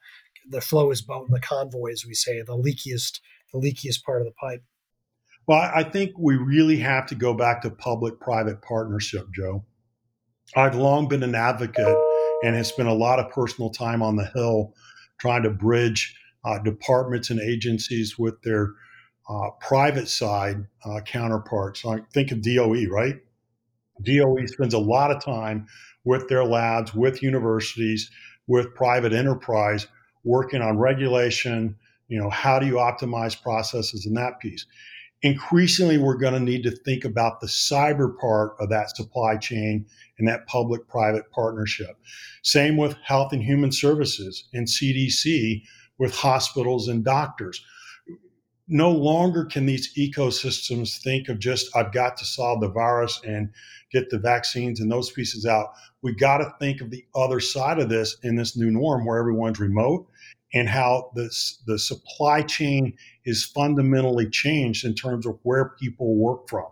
the 0.48 0.61
flow 0.61 0.90
is 0.90 1.00
boat 1.00 1.27
and 1.27 1.35
the 1.35 1.40
convoy, 1.40 1.90
as 1.90 2.05
we 2.07 2.14
say, 2.14 2.42
the 2.42 2.57
leakiest 2.57 3.20
the 3.55 3.61
leakiest 3.61 4.05
part 4.05 4.21
of 4.21 4.27
the 4.27 4.33
pipe? 4.33 4.62
Well, 5.47 5.71
I 5.75 5.83
think 5.85 6.12
we 6.19 6.37
really 6.37 6.79
have 6.79 7.07
to 7.07 7.14
go 7.14 7.35
back 7.35 7.62
to 7.62 7.71
public 7.71 8.19
private 8.21 8.62
partnership, 8.62 9.27
Joe. 9.35 9.64
I've 10.57 10.75
long 10.75 11.09
been 11.09 11.23
an 11.23 11.35
advocate 11.35 11.97
and 12.43 12.57
have 12.57 12.67
spent 12.67 12.88
a 12.88 12.95
lot 12.95 13.19
of 13.19 13.31
personal 13.31 13.71
time 13.71 14.03
on 14.03 14.17
the 14.17 14.27
Hill 14.35 14.73
trying 15.19 15.43
to 15.43 15.51
bridge 15.51 16.17
uh, 16.45 16.59
departments 16.59 17.31
and 17.31 17.40
agencies 17.40 18.19
with 18.19 18.40
their 18.43 18.73
uh, 19.29 19.51
private 19.61 20.09
side 20.09 20.67
uh, 20.85 21.01
counterparts. 21.01 21.85
Like 21.85 22.11
think 22.11 22.33
of 22.33 22.43
DOE, 22.43 22.87
right? 22.90 23.17
DOE 24.03 24.47
spends 24.47 24.75
a 24.75 24.79
lot 24.79 25.11
of 25.11 25.25
time 25.25 25.67
with 26.05 26.29
their 26.29 26.45
labs, 26.45 26.95
with 26.95 27.23
universities, 27.23 28.11
with 28.47 28.75
private 28.75 29.12
enterprise, 29.12 29.87
working 30.25 30.61
on 30.61 30.79
regulation. 30.79 31.77
You 32.09 32.21
know, 32.21 32.31
how 32.31 32.59
do 32.59 32.67
you 32.67 32.75
optimize 32.75 33.40
processes 33.40 34.07
in 34.07 34.14
that 34.14 34.40
piece? 34.40 34.67
Increasingly, 35.23 35.97
we're 35.97 36.19
going 36.19 36.35
to 36.35 36.40
need 36.40 36.62
to 36.64 36.71
think 36.71 37.05
about 37.05 37.40
the 37.40 37.47
cyber 37.47 38.17
part 38.19 38.57
of 38.61 38.69
that 38.69 38.95
supply 38.95 39.37
chain 39.37 39.87
and 40.19 40.29
that 40.29 40.47
public 40.47 40.87
private 40.87 41.31
partnership. 41.31 41.97
Same 42.43 42.77
with 42.77 42.97
health 43.03 43.33
and 43.33 43.43
human 43.43 43.73
services 43.73 44.49
and 44.53 44.67
CDC 44.67 45.62
with 45.99 46.14
hospitals 46.14 46.88
and 46.88 47.05
doctors 47.05 47.64
no 48.69 48.90
longer 48.90 49.45
can 49.45 49.67
these 49.67 49.95
ecosystems 49.95 51.03
think 51.03 51.29
of 51.29 51.38
just 51.38 51.75
I've 51.77 51.93
got 51.93 52.17
to 52.19 52.25
solve 52.25 52.61
the 52.61 52.71
virus 52.71 53.21
and 53.25 53.51
get 53.93 54.09
the 54.11 54.19
vaccines 54.19 54.81
and 54.81 54.90
those 54.90 55.11
pieces 55.11 55.45
out. 55.45 55.73
We 56.03 56.14
got 56.14 56.38
to 56.38 56.53
think 56.59 56.81
of 56.81 56.90
the 56.90 57.05
other 57.14 57.40
side 57.40 57.79
of 57.79 57.88
this 57.88 58.17
in 58.23 58.37
this 58.37 58.57
new 58.57 58.71
norm 58.71 59.05
where 59.05 59.19
everyone's 59.19 59.61
remote 59.61 60.07
and 60.55 60.69
how 60.69 61.11
the 61.14 61.31
the 61.67 61.79
supply 61.79 62.43
chain 62.43 62.95
is 63.25 63.45
fundamentally 63.45 64.29
changed 64.31 64.85
in 64.85 64.95
terms 64.95 65.27
of 65.27 65.38
where 65.43 65.71
people 65.81 66.17
work 66.17 66.49
from 66.49 66.67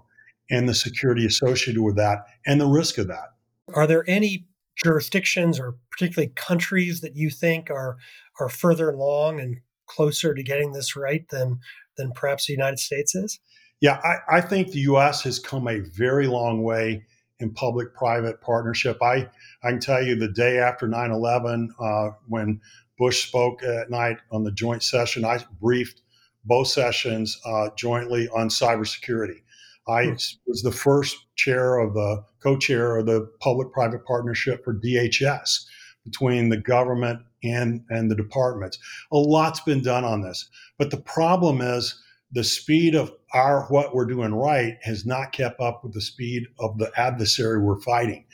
and 0.50 0.68
the 0.68 0.74
security 0.74 1.26
associated 1.26 1.82
with 1.82 1.96
that 1.96 2.24
and 2.46 2.60
the 2.60 2.66
risk 2.66 2.98
of 2.98 3.08
that. 3.08 3.34
Are 3.74 3.86
there 3.86 4.04
any 4.08 4.46
jurisdictions 4.82 5.58
or 5.58 5.76
particularly 5.90 6.32
countries 6.34 7.00
that 7.00 7.16
you 7.16 7.28
think 7.28 7.70
are 7.70 7.96
are 8.40 8.48
further 8.48 8.90
along 8.90 9.40
and 9.40 9.58
closer 9.86 10.34
to 10.34 10.42
getting 10.42 10.72
this 10.72 10.96
right 10.96 11.28
than 11.30 11.58
than 11.96 12.12
perhaps 12.12 12.46
the 12.46 12.52
United 12.52 12.78
States 12.78 13.14
is? 13.14 13.40
Yeah, 13.80 14.00
I, 14.04 14.36
I 14.36 14.40
think 14.40 14.70
the 14.70 14.80
U.S. 14.80 15.24
has 15.24 15.40
come 15.40 15.66
a 15.66 15.80
very 15.80 16.28
long 16.28 16.62
way 16.62 17.04
in 17.40 17.52
public 17.52 17.94
private 17.94 18.40
partnership. 18.40 19.02
I, 19.02 19.28
I 19.64 19.70
can 19.70 19.80
tell 19.80 20.02
you 20.02 20.14
the 20.14 20.28
day 20.28 20.58
after 20.58 20.86
9 20.86 21.10
11, 21.10 21.74
uh, 21.78 22.10
when 22.28 22.60
Bush 22.98 23.26
spoke 23.26 23.62
at 23.62 23.90
night 23.90 24.18
on 24.30 24.44
the 24.44 24.52
joint 24.52 24.82
session. 24.82 25.24
I 25.24 25.38
briefed 25.60 26.02
both 26.44 26.68
sessions 26.68 27.40
uh, 27.44 27.68
jointly 27.76 28.28
on 28.28 28.48
cybersecurity. 28.48 29.42
I 29.88 30.04
hmm. 30.04 30.12
was 30.46 30.62
the 30.62 30.72
first 30.72 31.16
chair 31.36 31.78
of 31.78 31.94
the 31.94 32.24
co-chair 32.42 32.96
of 32.96 33.06
the 33.06 33.28
public-private 33.40 34.04
partnership 34.04 34.64
for 34.64 34.74
DHS 34.74 35.64
between 36.04 36.48
the 36.48 36.56
government 36.56 37.20
and 37.44 37.84
and 37.90 38.10
the 38.10 38.14
departments. 38.14 38.78
A 39.12 39.16
lot's 39.16 39.60
been 39.60 39.82
done 39.82 40.04
on 40.04 40.22
this, 40.22 40.48
but 40.78 40.90
the 40.90 41.00
problem 41.00 41.60
is 41.60 42.00
the 42.32 42.44
speed 42.44 42.94
of 42.94 43.12
our 43.32 43.64
what 43.68 43.94
we're 43.94 44.06
doing 44.06 44.34
right 44.34 44.76
has 44.82 45.06
not 45.06 45.32
kept 45.32 45.60
up 45.60 45.82
with 45.82 45.94
the 45.94 46.00
speed 46.00 46.44
of 46.58 46.78
the 46.78 46.90
adversary 46.96 47.58
we're 47.58 47.80
fighting. 47.80 48.24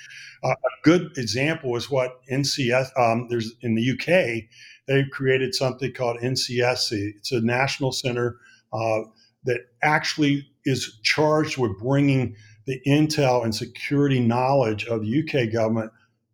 Uh, 0.42 0.50
a 0.50 0.82
good 0.84 1.16
example 1.16 1.76
is 1.76 1.90
what 1.90 2.20
NCS. 2.30 2.88
Um, 2.98 3.28
there's 3.28 3.52
in 3.62 3.74
the 3.74 3.90
UK, 3.92 4.44
they've 4.86 5.10
created 5.10 5.54
something 5.54 5.92
called 5.92 6.18
NCSC. 6.18 7.12
It's 7.16 7.32
a 7.32 7.40
national 7.40 7.92
center 7.92 8.38
uh, 8.72 9.00
that 9.44 9.60
actually 9.82 10.48
is 10.64 10.98
charged 11.02 11.58
with 11.58 11.78
bringing 11.78 12.36
the 12.66 12.80
intel 12.86 13.44
and 13.44 13.54
security 13.54 14.20
knowledge 14.20 14.84
of 14.86 15.02
the 15.02 15.22
UK 15.22 15.52
government 15.52 15.92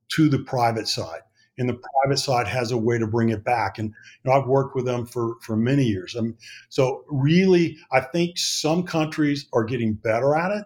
to 0.09 0.29
the 0.29 0.39
private 0.39 0.89
side 0.89 1.21
and 1.59 1.69
the 1.69 1.81
private 2.03 2.19
side 2.19 2.49
has 2.49 2.73
a 2.73 2.77
way 2.77 2.99
to 2.99 3.07
bring 3.07 3.29
it 3.29 3.45
back. 3.45 3.79
And 3.79 3.91
you 3.91 4.31
know, 4.31 4.33
I've 4.33 4.49
worked 4.49 4.75
with 4.75 4.85
them 4.85 5.07
for 5.07 5.37
for 5.41 5.57
many 5.57 5.85
years. 5.85 6.17
Um, 6.17 6.37
so 6.69 7.05
really, 7.09 7.79
I 7.93 8.01
think 8.01 8.39
some 8.39 8.83
countries 8.83 9.47
are 9.53 9.65
getting 9.65 9.95
better 9.95 10.35
at 10.35 10.51
it. 10.51 10.65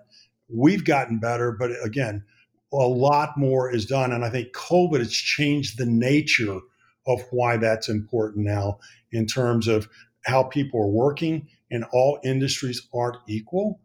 We've 0.49 0.85
gotten 0.85 1.19
better, 1.19 1.53
but 1.53 1.71
again, 1.85 2.25
a 2.73 2.77
lot 2.77 3.37
more 3.37 3.73
is 3.73 3.87
done. 3.87 4.13
And 4.13 4.25
I 4.25 4.31
think 4.31 4.53
COVID 4.53 4.99
has 4.99 5.13
changed 5.13 5.79
the 5.79 5.87
nature 5.87 6.61
of 7.07 7.23
why 7.31 7.57
that's 7.57 7.89
important 7.89 8.47
now 8.47 8.79
in 9.13 9.27
terms 9.27 9.69
of 9.69 9.89
how 10.25 10.43
people 10.45 10.81
are 10.81 10.91
working. 10.91 11.49
And 11.71 11.85
all 11.93 12.19
industries 12.25 12.89
aren't 12.95 13.19
equal, 13.27 13.81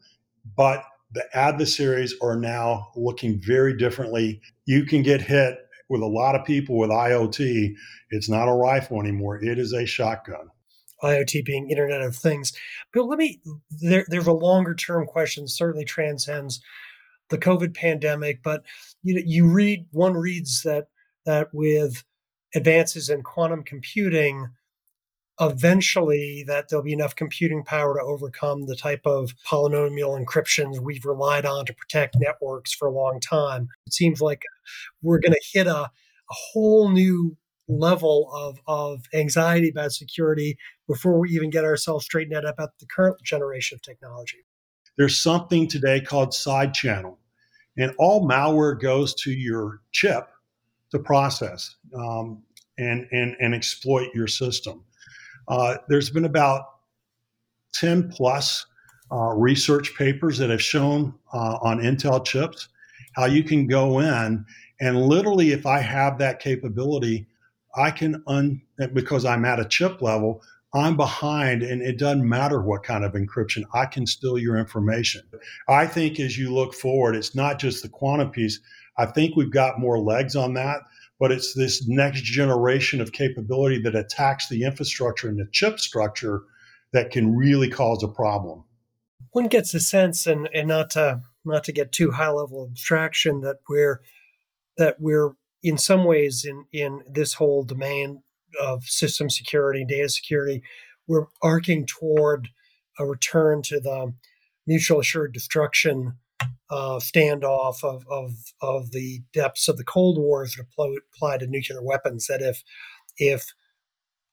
but 0.55 0.83
the 1.13 1.23
adversaries 1.33 2.15
are 2.21 2.35
now 2.35 2.89
looking 2.95 3.39
very 3.39 3.77
differently. 3.77 4.41
You 4.65 4.85
can 4.85 5.03
get 5.03 5.21
hit 5.21 5.62
with 5.89 6.01
a 6.01 6.07
lot 6.07 6.35
of 6.35 6.45
people 6.45 6.77
with 6.77 6.89
IoT, 6.89 7.73
it's 8.09 8.29
not 8.29 8.47
a 8.47 8.53
rifle 8.53 8.99
anymore. 8.99 9.43
It 9.43 9.59
is 9.59 9.73
a 9.73 9.85
shotgun. 9.85 10.49
IoT 11.03 11.45
being 11.45 11.69
Internet 11.69 12.01
of 12.01 12.15
Things. 12.15 12.53
But 12.93 13.05
let 13.05 13.19
me, 13.19 13.41
there, 13.81 14.05
there's 14.07 14.27
a 14.27 14.33
longer 14.33 14.73
term 14.73 15.05
question, 15.05 15.47
certainly 15.47 15.85
transcends 15.85 16.61
the 17.29 17.37
COVID 17.37 17.75
pandemic. 17.75 18.41
But 18.41 18.63
you 19.03 19.15
know, 19.15 19.21
you 19.25 19.47
read, 19.47 19.85
one 19.91 20.13
reads 20.13 20.63
that, 20.63 20.87
that 21.25 21.49
with 21.53 22.03
advances 22.55 23.09
in 23.09 23.21
quantum 23.21 23.63
computing, 23.63 24.47
eventually 25.39 26.43
that 26.47 26.69
there'll 26.69 26.83
be 26.83 26.93
enough 26.93 27.15
computing 27.15 27.63
power 27.63 27.95
to 27.95 28.03
overcome 28.03 28.65
the 28.65 28.75
type 28.75 29.01
of 29.05 29.33
polynomial 29.47 30.23
encryptions 30.23 30.79
we've 30.79 31.05
relied 31.05 31.45
on 31.45 31.65
to 31.65 31.73
protect 31.73 32.15
networks 32.19 32.73
for 32.73 32.87
a 32.87 32.91
long 32.91 33.19
time. 33.19 33.67
It 33.87 33.93
seems 33.93 34.21
like 34.21 34.43
we're 35.01 35.19
going 35.19 35.33
to 35.33 35.41
hit 35.51 35.67
a, 35.67 35.81
a 35.81 35.89
whole 36.29 36.89
new 36.89 37.35
level 37.67 38.29
of, 38.33 38.59
of 38.67 39.05
anxiety 39.13 39.69
about 39.69 39.91
security 39.91 40.57
before 40.87 41.19
we 41.19 41.29
even 41.29 41.49
get 41.49 41.63
ourselves 41.63 42.05
straightened 42.05 42.35
out 42.35 42.47
about 42.47 42.77
the 42.79 42.85
current 42.85 43.17
generation 43.23 43.75
of 43.75 43.81
technology. 43.81 44.45
There's 44.97 45.19
something 45.19 45.67
today 45.67 46.01
called 46.01 46.33
side 46.33 46.73
channel, 46.73 47.17
and 47.77 47.93
all 47.97 48.27
malware 48.27 48.79
goes 48.79 49.15
to 49.23 49.31
your 49.31 49.81
chip 49.91 50.29
to 50.91 50.99
process 50.99 51.75
um, 51.97 52.43
and, 52.77 53.07
and, 53.11 53.35
and 53.39 53.55
exploit 53.55 54.09
your 54.13 54.27
system. 54.27 54.83
Uh, 55.47 55.77
there's 55.89 56.09
been 56.09 56.25
about 56.25 56.65
10 57.75 58.09
plus 58.09 58.65
uh, 59.11 59.33
research 59.35 59.95
papers 59.95 60.37
that 60.37 60.49
have 60.49 60.61
shown 60.61 61.13
uh, 61.33 61.57
on 61.61 61.79
Intel 61.79 62.23
chips 62.25 62.69
how 63.15 63.25
you 63.25 63.43
can 63.43 63.67
go 63.67 63.99
in 63.99 64.45
and 64.83 65.01
literally, 65.07 65.51
if 65.53 65.65
I 65.65 65.79
have 65.79 66.17
that 66.17 66.41
capability, 66.41 67.25
I 67.73 67.89
can 67.89 68.21
un 68.27 68.61
because 68.91 69.23
I'm 69.23 69.45
at 69.45 69.59
a 69.59 69.65
chip 69.65 70.01
level, 70.01 70.41
I'm 70.73 70.97
behind, 70.97 71.63
and 71.63 71.81
it 71.81 71.97
doesn't 71.97 72.27
matter 72.27 72.61
what 72.61 72.83
kind 72.83 73.05
of 73.05 73.13
encryption. 73.13 73.63
I 73.73 73.85
can 73.85 74.05
steal 74.05 74.37
your 74.37 74.57
information. 74.57 75.21
I 75.69 75.87
think 75.87 76.19
as 76.19 76.37
you 76.37 76.53
look 76.53 76.73
forward, 76.73 77.15
it's 77.15 77.33
not 77.33 77.59
just 77.59 77.81
the 77.81 77.87
quantum 77.87 78.29
piece. 78.31 78.59
I 78.97 79.05
think 79.05 79.37
we've 79.37 79.53
got 79.53 79.79
more 79.79 79.99
legs 79.99 80.35
on 80.35 80.53
that 80.55 80.81
but 81.23 81.31
it's 81.31 81.53
this 81.53 81.87
next 81.87 82.23
generation 82.23 82.99
of 82.99 83.13
capability 83.13 83.79
that 83.79 83.95
attacks 83.95 84.49
the 84.49 84.63
infrastructure 84.63 85.29
and 85.29 85.39
the 85.39 85.47
chip 85.53 85.79
structure 85.79 86.41
that 86.91 87.11
can 87.11 87.33
really 87.33 87.69
cause 87.69 88.03
a 88.03 88.09
problem. 88.09 88.65
One 89.31 89.47
gets 89.47 89.73
a 89.73 89.79
sense, 89.79 90.27
and, 90.27 90.49
and 90.53 90.67
not 90.67 90.89
to 90.91 91.21
not 91.45 91.63
to 91.63 91.71
get 91.71 91.93
too 91.93 92.11
high 92.11 92.27
level 92.27 92.67
abstraction, 92.69 93.39
that 93.39 93.59
we're 93.69 94.01
that 94.75 94.97
we're 94.99 95.29
in 95.63 95.77
some 95.77 96.03
ways 96.03 96.43
in 96.43 96.65
in 96.73 97.03
this 97.09 97.35
whole 97.35 97.63
domain 97.63 98.21
of 98.61 98.83
system 98.83 99.29
security, 99.29 99.85
data 99.87 100.09
security, 100.09 100.61
we're 101.07 101.27
arcing 101.41 101.85
toward 101.85 102.49
a 102.99 103.05
return 103.05 103.61
to 103.61 103.79
the 103.79 104.13
mutual 104.67 104.99
assured 104.99 105.31
destruction 105.31 106.17
uh, 106.69 106.99
standoff 106.99 107.83
of, 107.83 108.03
of, 108.09 108.31
of 108.61 108.91
the 108.91 109.21
depths 109.33 109.67
of 109.67 109.77
the 109.77 109.83
Cold 109.83 110.17
War 110.17 110.43
as 110.43 110.55
it 110.57 110.65
applied 111.15 111.41
to 111.41 111.47
nuclear 111.47 111.83
weapons. 111.83 112.27
That 112.27 112.41
if 112.41 112.63
if 113.17 113.53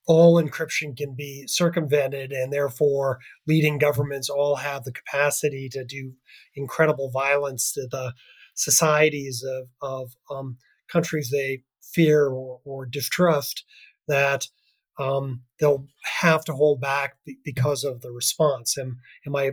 all 0.07 0.41
encryption 0.41 0.97
can 0.97 1.15
be 1.15 1.45
circumvented, 1.47 2.31
and 2.31 2.51
therefore 2.51 3.19
leading 3.47 3.77
governments 3.77 4.29
all 4.29 4.57
have 4.57 4.83
the 4.83 4.91
capacity 4.91 5.69
to 5.69 5.85
do 5.85 6.13
incredible 6.55 7.11
violence 7.11 7.71
to 7.73 7.87
the 7.89 8.13
societies 8.55 9.43
of, 9.47 9.69
of 9.81 10.11
um, 10.29 10.57
countries 10.91 11.29
they 11.31 11.63
fear 11.81 12.27
or, 12.27 12.59
or 12.65 12.85
distrust, 12.85 13.63
that 14.07 14.47
um, 14.99 15.43
they'll 15.59 15.85
have 16.19 16.43
to 16.45 16.53
hold 16.53 16.81
back 16.81 17.15
because 17.43 17.83
of 17.83 18.01
the 18.01 18.11
response. 18.11 18.77
Am, 18.77 18.99
am 19.25 19.35
I 19.35 19.51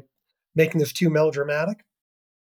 making 0.55 0.81
this 0.81 0.93
too 0.93 1.11
melodramatic? 1.11 1.85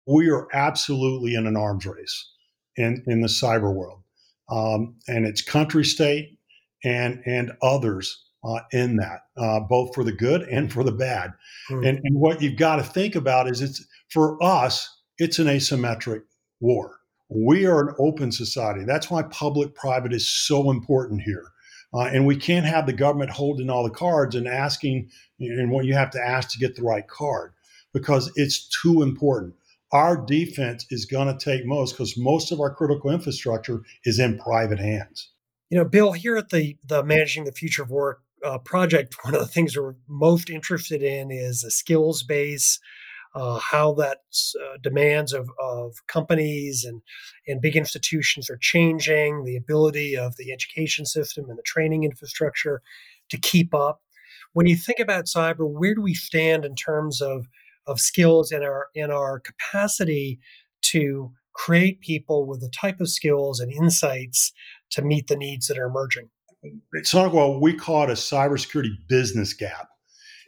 We 0.06 0.30
are 0.30 0.48
absolutely 0.54 1.36
in 1.36 1.48
an 1.48 1.58
arms 1.58 1.86
race 1.86 2.32
in, 2.76 3.04
in 3.08 3.22
the 3.22 3.28
cyber 3.28 3.74
world. 3.74 4.02
Um, 4.50 4.96
and 5.08 5.26
it's 5.26 5.42
country, 5.42 5.84
state, 5.84 6.38
and, 6.84 7.22
and 7.26 7.52
others 7.62 8.24
uh, 8.44 8.60
in 8.72 8.98
that, 8.98 9.22
uh, 9.38 9.60
both 9.62 9.96
for 9.96 10.04
the 10.04 10.12
good 10.12 10.44
and 10.44 10.72
for 10.72 10.84
the 10.84 10.92
bad. 10.92 11.34
Mm. 11.72 11.88
And, 11.88 12.00
and 12.04 12.20
what 12.20 12.42
you've 12.42 12.58
got 12.58 12.76
to 12.76 12.84
think 12.84 13.16
about 13.16 13.50
is 13.50 13.62
it's 13.62 13.84
for 14.10 14.42
us, 14.44 14.88
it's 15.18 15.40
an 15.40 15.48
asymmetric 15.48 16.22
war. 16.60 17.00
We 17.30 17.66
are 17.66 17.90
an 17.90 17.96
open 17.98 18.32
society. 18.32 18.84
That's 18.86 19.10
why 19.10 19.24
public 19.24 19.74
private 19.74 20.14
is 20.14 20.28
so 20.28 20.70
important 20.70 21.22
here. 21.22 21.52
Uh, 21.92 22.02
and 22.02 22.28
we 22.28 22.36
can't 22.36 22.66
have 22.66 22.86
the 22.86 22.94
government 22.94 23.32
holding 23.32 23.70
all 23.70 23.84
the 23.84 23.90
cards 23.90 24.36
and 24.36 24.48
asking, 24.48 25.10
and 25.40 25.72
what 25.72 25.86
you 25.86 25.96
have 25.96 26.12
to 26.12 26.20
ask 26.20 26.52
to 26.52 26.60
get 26.60 26.76
the 26.76 26.84
right 26.84 27.08
card 27.08 27.54
because 27.94 28.32
it's 28.36 28.70
too 28.82 29.02
important 29.02 29.56
our 29.96 30.18
defense 30.18 30.86
is 30.90 31.06
going 31.06 31.26
to 31.26 31.44
take 31.44 31.66
most 31.66 31.94
because 31.94 32.18
most 32.18 32.52
of 32.52 32.60
our 32.60 32.76
critical 32.76 33.12
infrastructure 33.12 33.82
is 34.04 34.20
in 34.20 34.38
private 34.38 34.78
hands. 34.78 35.32
You 35.70 35.78
know, 35.78 35.86
Bill, 35.86 36.12
here 36.12 36.36
at 36.36 36.50
the 36.50 36.76
the 36.84 37.02
Managing 37.02 37.46
the 37.46 37.54
Future 37.54 37.84
of 37.84 37.92
Work 37.92 38.22
uh, 38.44 38.58
project, 38.58 39.16
one 39.24 39.34
of 39.34 39.40
the 39.40 39.48
things 39.48 39.78
we're 39.78 39.96
most 40.10 40.50
interested 40.50 41.02
in 41.02 41.32
is 41.32 41.64
a 41.64 41.72
skills 41.72 42.24
base, 42.24 42.78
uh, 43.36 43.58
how 43.58 43.94
that 43.94 44.20
uh, 44.62 44.78
demands 44.82 45.32
of, 45.32 45.50
of 45.62 45.96
companies 46.08 46.84
and, 46.84 47.02
and 47.48 47.62
big 47.62 47.78
institutions 47.78 48.50
are 48.50 48.60
changing, 48.60 49.46
the 49.46 49.56
ability 49.56 50.18
of 50.18 50.36
the 50.36 50.52
education 50.52 51.06
system 51.06 51.50
and 51.50 51.58
the 51.58 51.64
training 51.64 52.04
infrastructure 52.04 52.82
to 53.30 53.38
keep 53.38 53.74
up. 53.74 54.02
When 54.52 54.68
you 54.68 54.76
think 54.76 55.00
about 55.00 55.26
cyber, 55.26 55.70
where 55.70 55.96
do 55.96 56.02
we 56.02 56.14
stand 56.14 56.66
in 56.66 56.76
terms 56.76 57.22
of 57.22 57.48
of 57.88 58.00
skills 58.00 58.52
in 58.52 58.64
our 58.64 58.88
in 58.96 59.12
our 59.12 59.40
capacity 59.40 60.40
to 60.82 61.32
create 61.54 62.02
people 62.02 62.46
with 62.46 62.60
the 62.62 62.70
type 62.70 63.00
of 63.00 63.10
skills 63.10 63.60
and 63.60 63.72
insights 63.72 64.52
to 64.92 65.02
meet 65.02 65.28
the 65.28 65.38
needs 65.38 65.68
that 65.68 65.78
are 65.78 65.88
emerging. 65.88 66.30
It's 66.94 67.14
not 67.14 67.32
we 67.62 67.74
call 67.74 68.04
it 68.04 68.10
a 68.10 68.14
cybersecurity 68.14 68.96
business 69.08 69.54
gap. 69.54 69.90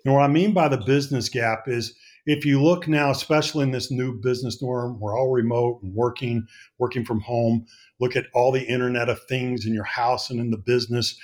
And 0.04 0.14
what 0.14 0.24
I 0.24 0.28
mean 0.28 0.54
by 0.54 0.68
the 0.68 0.78
business 0.78 1.30
gap 1.30 1.68
is 1.68 1.96
if 2.26 2.46
you 2.46 2.62
look 2.62 2.88
now, 2.88 3.10
especially 3.10 3.64
in 3.64 3.72
this 3.72 3.90
new 3.90 4.14
business 4.14 4.62
norm, 4.62 5.00
we're 5.00 5.18
all 5.18 5.32
remote 5.32 5.80
and 5.82 5.94
working, 5.96 6.46
working 6.78 7.06
from 7.06 7.22
home. 7.22 7.66
Look 8.00 8.16
at 8.16 8.26
all 8.34 8.52
the 8.52 8.66
Internet 8.66 9.10
of 9.10 9.20
Things 9.30 9.66
in 9.66 9.74
your 9.74 9.86
house 9.86 10.30
and 10.30 10.40
in 10.40 10.52
the 10.52 10.58
business. 10.58 11.18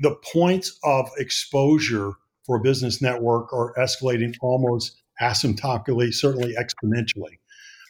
The 0.00 0.16
points 0.22 0.78
of 0.84 1.08
exposure 1.18 2.12
for 2.44 2.56
a 2.56 2.62
business 2.62 3.00
network 3.00 3.52
are 3.52 3.74
escalating 3.78 4.34
almost 4.42 5.02
asymptotically, 5.20 6.12
certainly 6.12 6.54
exponentially. 6.54 7.38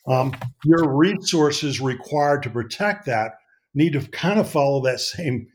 Um, 0.07 0.37
your 0.65 0.95
resources 0.95 1.81
required 1.81 2.43
to 2.43 2.51
protect 2.51 3.07
that 3.07 3.33
need 3.75 3.95
to 3.95 4.01
kind 4.09 4.39
of 4.39 4.49
follow 4.49 4.83
that 4.83 5.01
same 5.01 5.49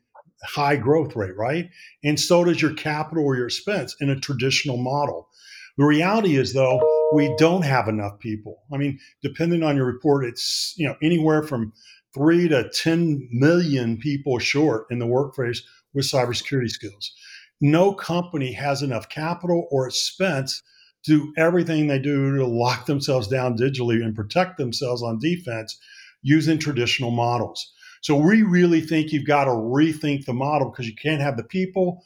high 0.44 0.76
growth 0.76 1.16
rate, 1.16 1.36
right? 1.38 1.70
And 2.04 2.20
so 2.20 2.44
does 2.44 2.62
your 2.62 2.74
capital 2.74 3.24
or 3.24 3.36
your 3.36 3.48
expense 3.48 3.96
in 4.00 4.10
a 4.10 4.20
traditional 4.20 4.78
model. 4.78 5.30
The 5.78 5.86
reality 5.86 6.36
is, 6.36 6.54
though, 6.54 6.82
we 7.14 7.34
don't 7.38 7.64
have 7.64 7.88
enough 7.88 8.20
people. 8.20 8.64
I 8.74 8.78
mean, 8.78 9.00
depending 9.22 9.64
on 9.64 9.76
your 9.76 9.86
report, 9.86 10.26
it's 10.26 10.74
you 10.78 10.88
know 10.88 10.96
anywhere 11.02 11.44
from 11.44 11.74
three 12.14 12.48
to 12.48 12.70
10 12.70 13.30
million 13.32 13.98
people 13.98 14.40
short 14.40 14.88
in 14.90 15.00
the 15.00 15.06
workforce 15.06 15.64
with 15.94 16.06
cybersecurity 16.06 16.70
skills. 16.70 17.14
No 17.62 17.94
company 17.94 18.52
has 18.54 18.82
enough 18.82 19.10
capital 19.10 19.68
or 19.72 19.88
expense 19.88 20.62
do 21.06 21.34
everything 21.38 21.88
they 21.88 22.00
do 22.00 22.36
to 22.36 22.46
lock 22.46 22.86
themselves 22.86 23.28
down 23.28 23.58
digitally 23.58 24.04
and 24.04 24.16
protect 24.16 24.58
themselves 24.58 25.02
on 25.02 25.20
defense 25.20 25.78
using 26.22 26.60
traditional 26.60 27.12
models. 27.12 27.72
So 28.02 28.16
we 28.16 28.44
really 28.44 28.82
think 28.82 29.12
you've 29.12 29.28
got 29.28 29.46
to 29.46 29.52
rethink 29.52 30.26
the 30.26 30.34
model 30.34 30.70
because 30.70 30.88
you 30.88 30.96
can't 30.96 31.22
have 31.22 31.38
the 31.38 31.44
people, 31.44 32.04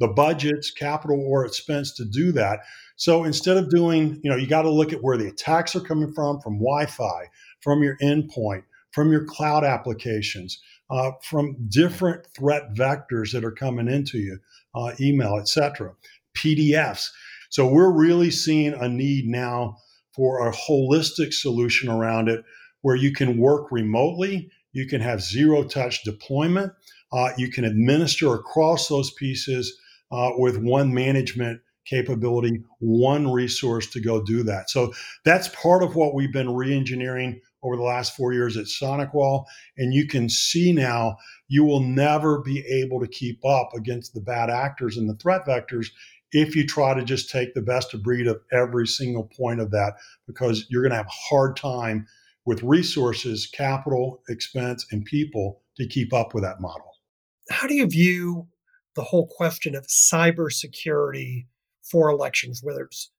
the 0.00 0.08
budgets, 0.08 0.70
capital, 0.70 1.24
or 1.26 1.44
expense 1.44 1.92
to 1.94 2.04
do 2.04 2.32
that. 2.32 2.60
So 2.96 3.24
instead 3.24 3.56
of 3.56 3.70
doing, 3.70 4.20
you 4.22 4.30
know, 4.30 4.36
you 4.36 4.46
got 4.46 4.62
to 4.62 4.70
look 4.70 4.92
at 4.92 5.02
where 5.02 5.16
the 5.16 5.28
attacks 5.28 5.76
are 5.76 5.80
coming 5.80 6.12
from, 6.12 6.40
from 6.40 6.54
Wi-Fi, 6.54 7.26
from 7.60 7.82
your 7.82 7.96
endpoint, 7.98 8.62
from 8.92 9.12
your 9.12 9.24
cloud 9.24 9.64
applications, 9.64 10.60
uh, 10.90 11.12
from 11.22 11.56
different 11.68 12.26
threat 12.36 12.74
vectors 12.74 13.32
that 13.32 13.44
are 13.44 13.52
coming 13.52 13.88
into 13.88 14.18
you, 14.18 14.38
uh, 14.74 14.92
email, 15.00 15.36
etc., 15.36 15.92
PDFs. 16.36 17.10
So 17.50 17.66
we're 17.66 17.92
really 17.92 18.30
seeing 18.30 18.74
a 18.74 18.88
need 18.88 19.26
now 19.26 19.76
for 20.14 20.48
a 20.48 20.52
holistic 20.52 21.32
solution 21.32 21.88
around 21.88 22.28
it 22.28 22.44
where 22.82 22.96
you 22.96 23.12
can 23.12 23.38
work 23.38 23.70
remotely, 23.70 24.50
you 24.72 24.86
can 24.86 25.00
have 25.00 25.20
zero 25.22 25.64
touch 25.64 26.04
deployment, 26.04 26.72
uh, 27.12 27.30
you 27.36 27.50
can 27.50 27.64
administer 27.64 28.34
across 28.34 28.88
those 28.88 29.12
pieces 29.12 29.78
uh, 30.10 30.30
with 30.36 30.58
one 30.58 30.92
management 30.92 31.60
capability, 31.86 32.62
one 32.80 33.30
resource 33.30 33.86
to 33.90 34.00
go 34.00 34.22
do 34.22 34.42
that. 34.42 34.68
So 34.70 34.92
that's 35.24 35.48
part 35.48 35.82
of 35.82 35.94
what 35.94 36.14
we've 36.14 36.32
been 36.32 36.54
re-engineering 36.54 37.40
over 37.62 37.76
the 37.76 37.82
last 37.82 38.14
four 38.14 38.32
years 38.32 38.56
at 38.56 38.66
SonicWall. 38.66 39.44
And 39.76 39.94
you 39.94 40.06
can 40.06 40.28
see 40.28 40.72
now 40.72 41.16
you 41.48 41.64
will 41.64 41.80
never 41.80 42.40
be 42.42 42.64
able 42.66 43.00
to 43.00 43.08
keep 43.08 43.44
up 43.44 43.70
against 43.74 44.14
the 44.14 44.20
bad 44.20 44.50
actors 44.50 44.96
and 44.96 45.08
the 45.08 45.16
threat 45.16 45.46
vectors 45.46 45.88
if 46.32 46.56
you 46.56 46.66
try 46.66 46.94
to 46.94 47.04
just 47.04 47.30
take 47.30 47.54
the 47.54 47.62
best 47.62 47.94
of 47.94 48.02
breed 48.02 48.26
of 48.26 48.40
every 48.52 48.86
single 48.86 49.24
point 49.36 49.60
of 49.60 49.70
that, 49.70 49.94
because 50.26 50.66
you're 50.68 50.82
going 50.82 50.90
to 50.90 50.96
have 50.96 51.06
a 51.06 51.30
hard 51.30 51.56
time 51.56 52.06
with 52.44 52.62
resources, 52.62 53.46
capital, 53.46 54.22
expense, 54.28 54.86
and 54.90 55.04
people 55.04 55.62
to 55.76 55.86
keep 55.86 56.12
up 56.12 56.34
with 56.34 56.44
that 56.44 56.60
model. 56.60 56.92
How 57.50 57.66
do 57.66 57.74
you 57.74 57.86
view 57.86 58.48
the 58.94 59.02
whole 59.02 59.26
question 59.26 59.74
of 59.74 59.86
cybersecurity 59.86 61.46
for 61.82 62.08
elections, 62.08 62.60
whether 62.62 62.84
it's 62.84 63.10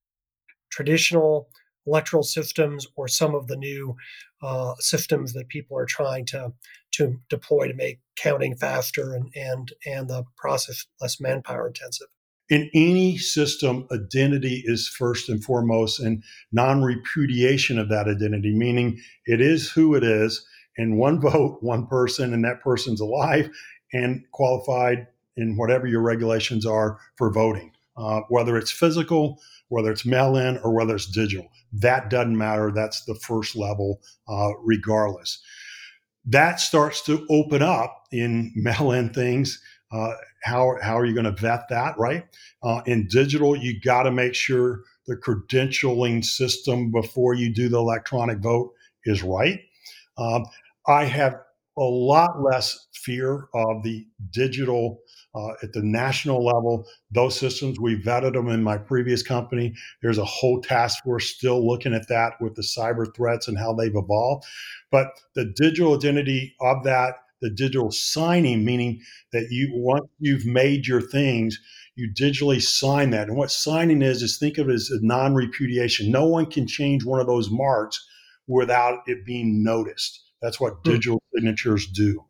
traditional 0.71 1.49
electoral 1.85 2.23
systems 2.23 2.85
or 2.95 3.07
some 3.07 3.33
of 3.33 3.47
the 3.47 3.55
new 3.55 3.95
uh, 4.41 4.73
systems 4.79 5.33
that 5.33 5.47
people 5.47 5.77
are 5.77 5.85
trying 5.85 6.25
to 6.25 6.51
to 6.91 7.17
deploy 7.29 7.67
to 7.67 7.73
make 7.73 7.99
counting 8.17 8.55
faster 8.55 9.13
and 9.13 9.29
and 9.35 9.71
and 9.85 10.09
the 10.09 10.23
process 10.35 10.85
less 11.01 11.19
manpower 11.19 11.67
intensive. 11.67 12.07
In 12.49 12.69
any 12.73 13.17
system, 13.17 13.87
identity 13.91 14.63
is 14.65 14.87
first 14.87 15.29
and 15.29 15.43
foremost, 15.43 15.99
and 15.99 16.23
non-repudiation 16.51 17.79
of 17.79 17.89
that 17.89 18.07
identity, 18.07 18.53
meaning 18.55 18.99
it 19.25 19.41
is 19.41 19.69
who 19.71 19.95
it 19.95 20.03
is, 20.03 20.45
and 20.77 20.97
one 20.97 21.19
vote, 21.21 21.59
one 21.61 21.87
person, 21.87 22.33
and 22.33 22.45
that 22.45 22.61
person's 22.61 23.01
alive 23.01 23.49
and 23.93 24.23
qualified 24.31 25.07
in 25.37 25.57
whatever 25.57 25.87
your 25.87 26.01
regulations 26.01 26.65
are 26.65 26.99
for 27.17 27.31
voting 27.31 27.71
uh, 27.97 28.21
whether 28.29 28.57
it's 28.57 28.71
physical, 28.71 29.41
whether 29.69 29.91
it's 29.91 30.05
mail 30.05 30.37
in, 30.37 30.57
or 30.59 30.73
whether 30.73 30.95
it's 30.95 31.07
digital. 31.11 31.47
That 31.73 32.09
doesn't 32.09 32.37
matter. 32.37 32.71
That's 32.71 33.03
the 33.05 33.15
first 33.15 33.55
level, 33.55 34.01
uh, 34.27 34.51
regardless. 34.63 35.41
That 36.25 36.59
starts 36.59 37.01
to 37.05 37.25
open 37.29 37.61
up 37.61 38.03
in 38.11 38.51
mail 38.55 38.91
in 38.91 39.09
things. 39.13 39.61
Uh, 39.91 40.13
how, 40.43 40.75
how 40.81 40.97
are 40.97 41.05
you 41.05 41.13
going 41.13 41.25
to 41.25 41.41
vet 41.41 41.67
that, 41.69 41.97
right? 41.97 42.25
Uh, 42.63 42.81
in 42.85 43.07
digital, 43.07 43.55
you 43.55 43.79
got 43.79 44.03
to 44.03 44.11
make 44.11 44.35
sure 44.35 44.81
the 45.07 45.15
credentialing 45.15 46.23
system 46.23 46.91
before 46.91 47.33
you 47.33 47.53
do 47.53 47.69
the 47.69 47.77
electronic 47.77 48.39
vote 48.39 48.73
is 49.05 49.23
right. 49.23 49.59
Um, 50.17 50.45
I 50.87 51.05
have 51.05 51.39
a 51.77 51.83
lot 51.83 52.41
less 52.41 52.87
fear 52.93 53.47
of 53.53 53.83
the 53.83 54.05
digital 54.31 54.99
uh, 55.35 55.51
at 55.61 55.73
the 55.73 55.83
national 55.83 56.43
level. 56.43 56.85
Those 57.11 57.39
systems, 57.39 57.79
we 57.79 58.01
vetted 58.01 58.33
them 58.33 58.49
in 58.49 58.63
my 58.63 58.77
previous 58.77 59.21
company. 59.21 59.75
There's 60.01 60.17
a 60.17 60.25
whole 60.25 60.61
task 60.61 61.03
force 61.03 61.29
still 61.29 61.65
looking 61.65 61.93
at 61.93 62.07
that 62.07 62.33
with 62.41 62.55
the 62.55 62.63
cyber 62.63 63.13
threats 63.15 63.47
and 63.47 63.57
how 63.57 63.73
they've 63.73 63.95
evolved. 63.95 64.45
But 64.91 65.07
the 65.35 65.45
digital 65.55 65.95
identity 65.95 66.55
of 66.59 66.83
that, 66.85 67.15
the 67.41 67.49
digital 67.49 67.91
signing, 67.91 68.65
meaning 68.65 69.01
that 69.31 69.47
you 69.49 69.69
once 69.73 70.07
you've 70.19 70.45
made 70.45 70.87
your 70.87 71.01
things, 71.01 71.59
you 71.95 72.09
digitally 72.11 72.61
sign 72.61 73.09
that. 73.11 73.27
And 73.27 73.37
what 73.37 73.51
signing 73.51 74.01
is, 74.01 74.21
is 74.21 74.37
think 74.37 74.57
of 74.57 74.69
it 74.69 74.73
as 74.73 74.89
a 74.89 75.05
non 75.05 75.35
repudiation. 75.35 76.11
No 76.11 76.25
one 76.25 76.45
can 76.45 76.67
change 76.67 77.03
one 77.03 77.19
of 77.19 77.27
those 77.27 77.49
marks 77.49 78.05
without 78.47 78.99
it 79.07 79.25
being 79.25 79.63
noticed. 79.63 80.23
That's 80.41 80.59
what 80.59 80.75
hmm. 80.83 80.91
digital 80.91 81.23
signatures 81.35 81.87
do. 81.87 82.23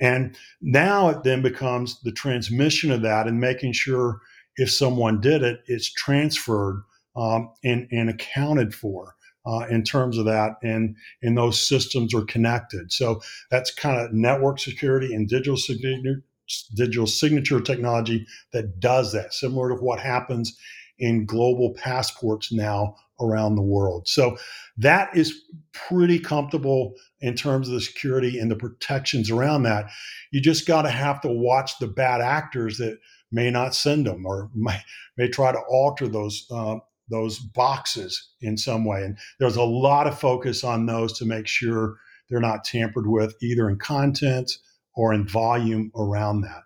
And 0.00 0.36
now 0.62 1.10
it 1.10 1.24
then 1.24 1.42
becomes 1.42 2.00
the 2.00 2.12
transmission 2.12 2.90
of 2.90 3.02
that 3.02 3.26
and 3.26 3.38
making 3.38 3.72
sure 3.72 4.20
if 4.56 4.70
someone 4.70 5.20
did 5.20 5.42
it, 5.42 5.60
it's 5.66 5.92
transferred 5.92 6.82
um, 7.16 7.52
and, 7.62 7.86
and 7.90 8.08
accounted 8.08 8.74
for. 8.74 9.14
Uh, 9.50 9.66
in 9.68 9.82
terms 9.82 10.16
of 10.16 10.26
that, 10.26 10.52
and 10.62 10.94
and 11.22 11.36
those 11.36 11.66
systems 11.66 12.14
are 12.14 12.24
connected. 12.24 12.92
So 12.92 13.20
that's 13.50 13.74
kind 13.74 14.00
of 14.00 14.12
network 14.12 14.60
security 14.60 15.12
and 15.12 15.28
digital 15.28 15.56
signature, 15.56 16.22
digital 16.76 17.08
signature 17.08 17.60
technology 17.60 18.26
that 18.52 18.78
does 18.78 19.12
that, 19.12 19.34
similar 19.34 19.70
to 19.70 19.74
what 19.74 19.98
happens 19.98 20.56
in 21.00 21.26
global 21.26 21.74
passports 21.74 22.52
now 22.52 22.94
around 23.20 23.56
the 23.56 23.62
world. 23.62 24.06
So 24.06 24.38
that 24.76 25.16
is 25.16 25.42
pretty 25.72 26.20
comfortable 26.20 26.94
in 27.20 27.34
terms 27.34 27.66
of 27.66 27.74
the 27.74 27.80
security 27.80 28.38
and 28.38 28.50
the 28.50 28.56
protections 28.56 29.30
around 29.30 29.64
that. 29.64 29.90
You 30.30 30.40
just 30.40 30.66
got 30.66 30.82
to 30.82 30.90
have 30.90 31.20
to 31.22 31.28
watch 31.28 31.78
the 31.78 31.88
bad 31.88 32.20
actors 32.20 32.78
that 32.78 32.98
may 33.32 33.50
not 33.50 33.74
send 33.74 34.06
them 34.06 34.24
or 34.24 34.48
may, 34.54 34.80
may 35.16 35.28
try 35.28 35.50
to 35.50 35.60
alter 35.68 36.06
those 36.06 36.46
uh, 36.52 36.76
those 37.10 37.38
boxes 37.38 38.30
in 38.40 38.56
some 38.56 38.84
way. 38.84 39.02
And 39.02 39.18
there's 39.38 39.56
a 39.56 39.62
lot 39.62 40.06
of 40.06 40.18
focus 40.18 40.64
on 40.64 40.86
those 40.86 41.12
to 41.18 41.24
make 41.24 41.46
sure 41.46 41.96
they're 42.28 42.40
not 42.40 42.64
tampered 42.64 43.08
with 43.08 43.34
either 43.42 43.68
in 43.68 43.78
content 43.78 44.50
or 44.94 45.12
in 45.12 45.26
volume 45.26 45.90
around 45.96 46.42
that. 46.42 46.62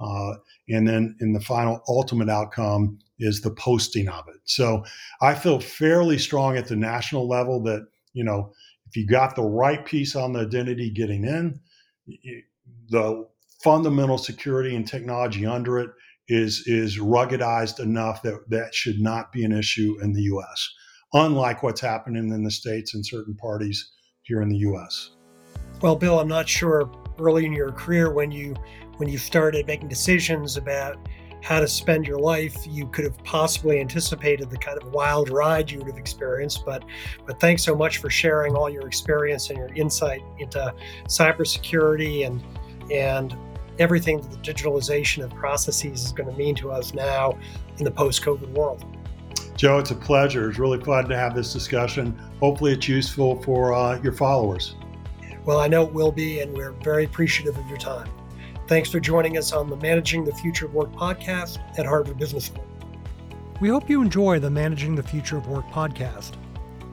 Uh, 0.00 0.34
and 0.68 0.88
then 0.88 1.16
in 1.20 1.32
the 1.32 1.40
final 1.40 1.82
ultimate 1.88 2.28
outcome 2.28 2.98
is 3.18 3.40
the 3.40 3.50
posting 3.50 4.08
of 4.08 4.26
it. 4.28 4.40
So 4.44 4.84
I 5.22 5.34
feel 5.34 5.60
fairly 5.60 6.18
strong 6.18 6.56
at 6.56 6.66
the 6.66 6.76
national 6.76 7.28
level 7.28 7.62
that, 7.62 7.86
you 8.12 8.24
know, 8.24 8.52
if 8.88 8.96
you 8.96 9.06
got 9.06 9.36
the 9.36 9.42
right 9.42 9.84
piece 9.84 10.16
on 10.16 10.32
the 10.32 10.40
identity 10.40 10.90
getting 10.90 11.24
in, 11.24 11.60
the 12.88 13.26
fundamental 13.62 14.18
security 14.18 14.74
and 14.76 14.86
technology 14.86 15.46
under 15.46 15.78
it 15.78 15.90
is 16.28 16.64
is 16.66 16.98
ruggedized 16.98 17.80
enough 17.80 18.22
that 18.22 18.48
that 18.48 18.74
should 18.74 19.00
not 19.00 19.32
be 19.32 19.44
an 19.44 19.52
issue 19.52 19.96
in 20.02 20.12
the 20.12 20.22
US, 20.22 20.70
unlike 21.12 21.62
what's 21.62 21.80
happening 21.80 22.30
in 22.30 22.42
the 22.42 22.50
states 22.50 22.94
and 22.94 23.04
certain 23.04 23.34
parties 23.36 23.92
here 24.22 24.42
in 24.42 24.48
the 24.48 24.58
US. 24.58 25.10
Well, 25.82 25.96
Bill, 25.96 26.18
I'm 26.18 26.28
not 26.28 26.48
sure 26.48 26.90
early 27.18 27.44
in 27.44 27.52
your 27.52 27.72
career 27.72 28.10
when 28.10 28.30
you 28.30 28.54
when 28.96 29.08
you 29.08 29.18
started 29.18 29.66
making 29.66 29.88
decisions 29.88 30.56
about 30.56 30.96
how 31.42 31.60
to 31.60 31.68
spend 31.68 32.06
your 32.06 32.18
life, 32.18 32.66
you 32.66 32.86
could 32.86 33.04
have 33.04 33.22
possibly 33.22 33.78
anticipated 33.78 34.48
the 34.48 34.56
kind 34.56 34.80
of 34.80 34.94
wild 34.94 35.28
ride 35.28 35.70
you 35.70 35.76
would 35.76 35.88
have 35.88 35.98
experienced. 35.98 36.64
But 36.64 36.84
but 37.26 37.38
thanks 37.38 37.62
so 37.62 37.74
much 37.74 37.98
for 37.98 38.08
sharing 38.08 38.54
all 38.54 38.70
your 38.70 38.86
experience 38.86 39.50
and 39.50 39.58
your 39.58 39.72
insight 39.74 40.22
into 40.38 40.74
cybersecurity 41.06 42.26
and 42.26 42.42
and 42.90 43.36
everything 43.78 44.20
that 44.20 44.30
the 44.30 44.52
digitalization 44.52 45.24
of 45.24 45.30
processes 45.34 46.04
is 46.04 46.12
going 46.12 46.28
to 46.30 46.36
mean 46.36 46.54
to 46.56 46.70
us 46.70 46.94
now 46.94 47.38
in 47.78 47.84
the 47.84 47.90
post-COVID 47.90 48.50
world. 48.50 48.84
Joe, 49.56 49.78
it's 49.78 49.90
a 49.92 49.94
pleasure. 49.94 50.50
It's 50.50 50.58
really 50.58 50.80
fun 50.80 51.08
to 51.08 51.16
have 51.16 51.34
this 51.34 51.52
discussion. 51.52 52.18
Hopefully, 52.40 52.72
it's 52.72 52.88
useful 52.88 53.40
for 53.42 53.72
uh, 53.72 54.00
your 54.02 54.12
followers. 54.12 54.74
Well, 55.44 55.60
I 55.60 55.68
know 55.68 55.86
it 55.86 55.92
will 55.92 56.12
be, 56.12 56.40
and 56.40 56.52
we're 56.52 56.72
very 56.72 57.04
appreciative 57.04 57.56
of 57.56 57.68
your 57.68 57.78
time. 57.78 58.08
Thanks 58.66 58.90
for 58.90 58.98
joining 58.98 59.36
us 59.36 59.52
on 59.52 59.68
the 59.68 59.76
Managing 59.76 60.24
the 60.24 60.34
Future 60.34 60.66
of 60.66 60.74
Work 60.74 60.92
podcast 60.92 61.58
at 61.78 61.86
Harvard 61.86 62.18
Business 62.18 62.46
School. 62.46 62.66
We 63.60 63.68
hope 63.68 63.88
you 63.88 64.02
enjoy 64.02 64.40
the 64.40 64.50
Managing 64.50 64.94
the 64.94 65.02
Future 65.02 65.36
of 65.36 65.46
Work 65.46 65.66
podcast. 65.68 66.32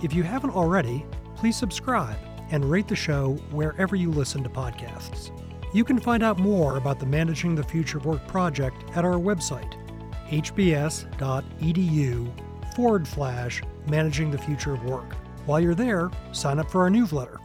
If 0.04 0.14
you 0.14 0.22
haven't 0.24 0.52
already, 0.52 1.06
please 1.36 1.56
subscribe 1.56 2.18
and 2.52 2.66
rate 2.66 2.88
the 2.88 2.96
show 2.96 3.34
wherever 3.52 3.96
you 3.96 4.12
listen 4.12 4.44
to 4.44 4.50
podcasts. 4.50 5.32
You 5.74 5.86
can 5.86 6.00
find 6.00 6.22
out 6.22 6.38
more 6.38 6.78
about 6.78 7.00
the 7.00 7.06
Managing 7.06 7.56
the 7.56 7.64
Future 7.64 7.98
of 7.98 8.06
Work 8.06 8.28
project 8.28 8.78
at 8.96 9.06
our 9.06 9.16
website, 9.16 9.74
hbs.edu 10.30 11.56
forward 12.76 13.08
slash 13.08 13.62
managing 13.88 14.32
the 14.32 14.38
future 14.38 14.74
of 14.74 14.84
work. 14.84 15.16
While 15.46 15.60
you're 15.60 15.76
there, 15.76 16.12
sign 16.32 16.60
up 16.60 16.70
for 16.70 16.82
our 16.82 16.90
newsletter. 16.90 17.41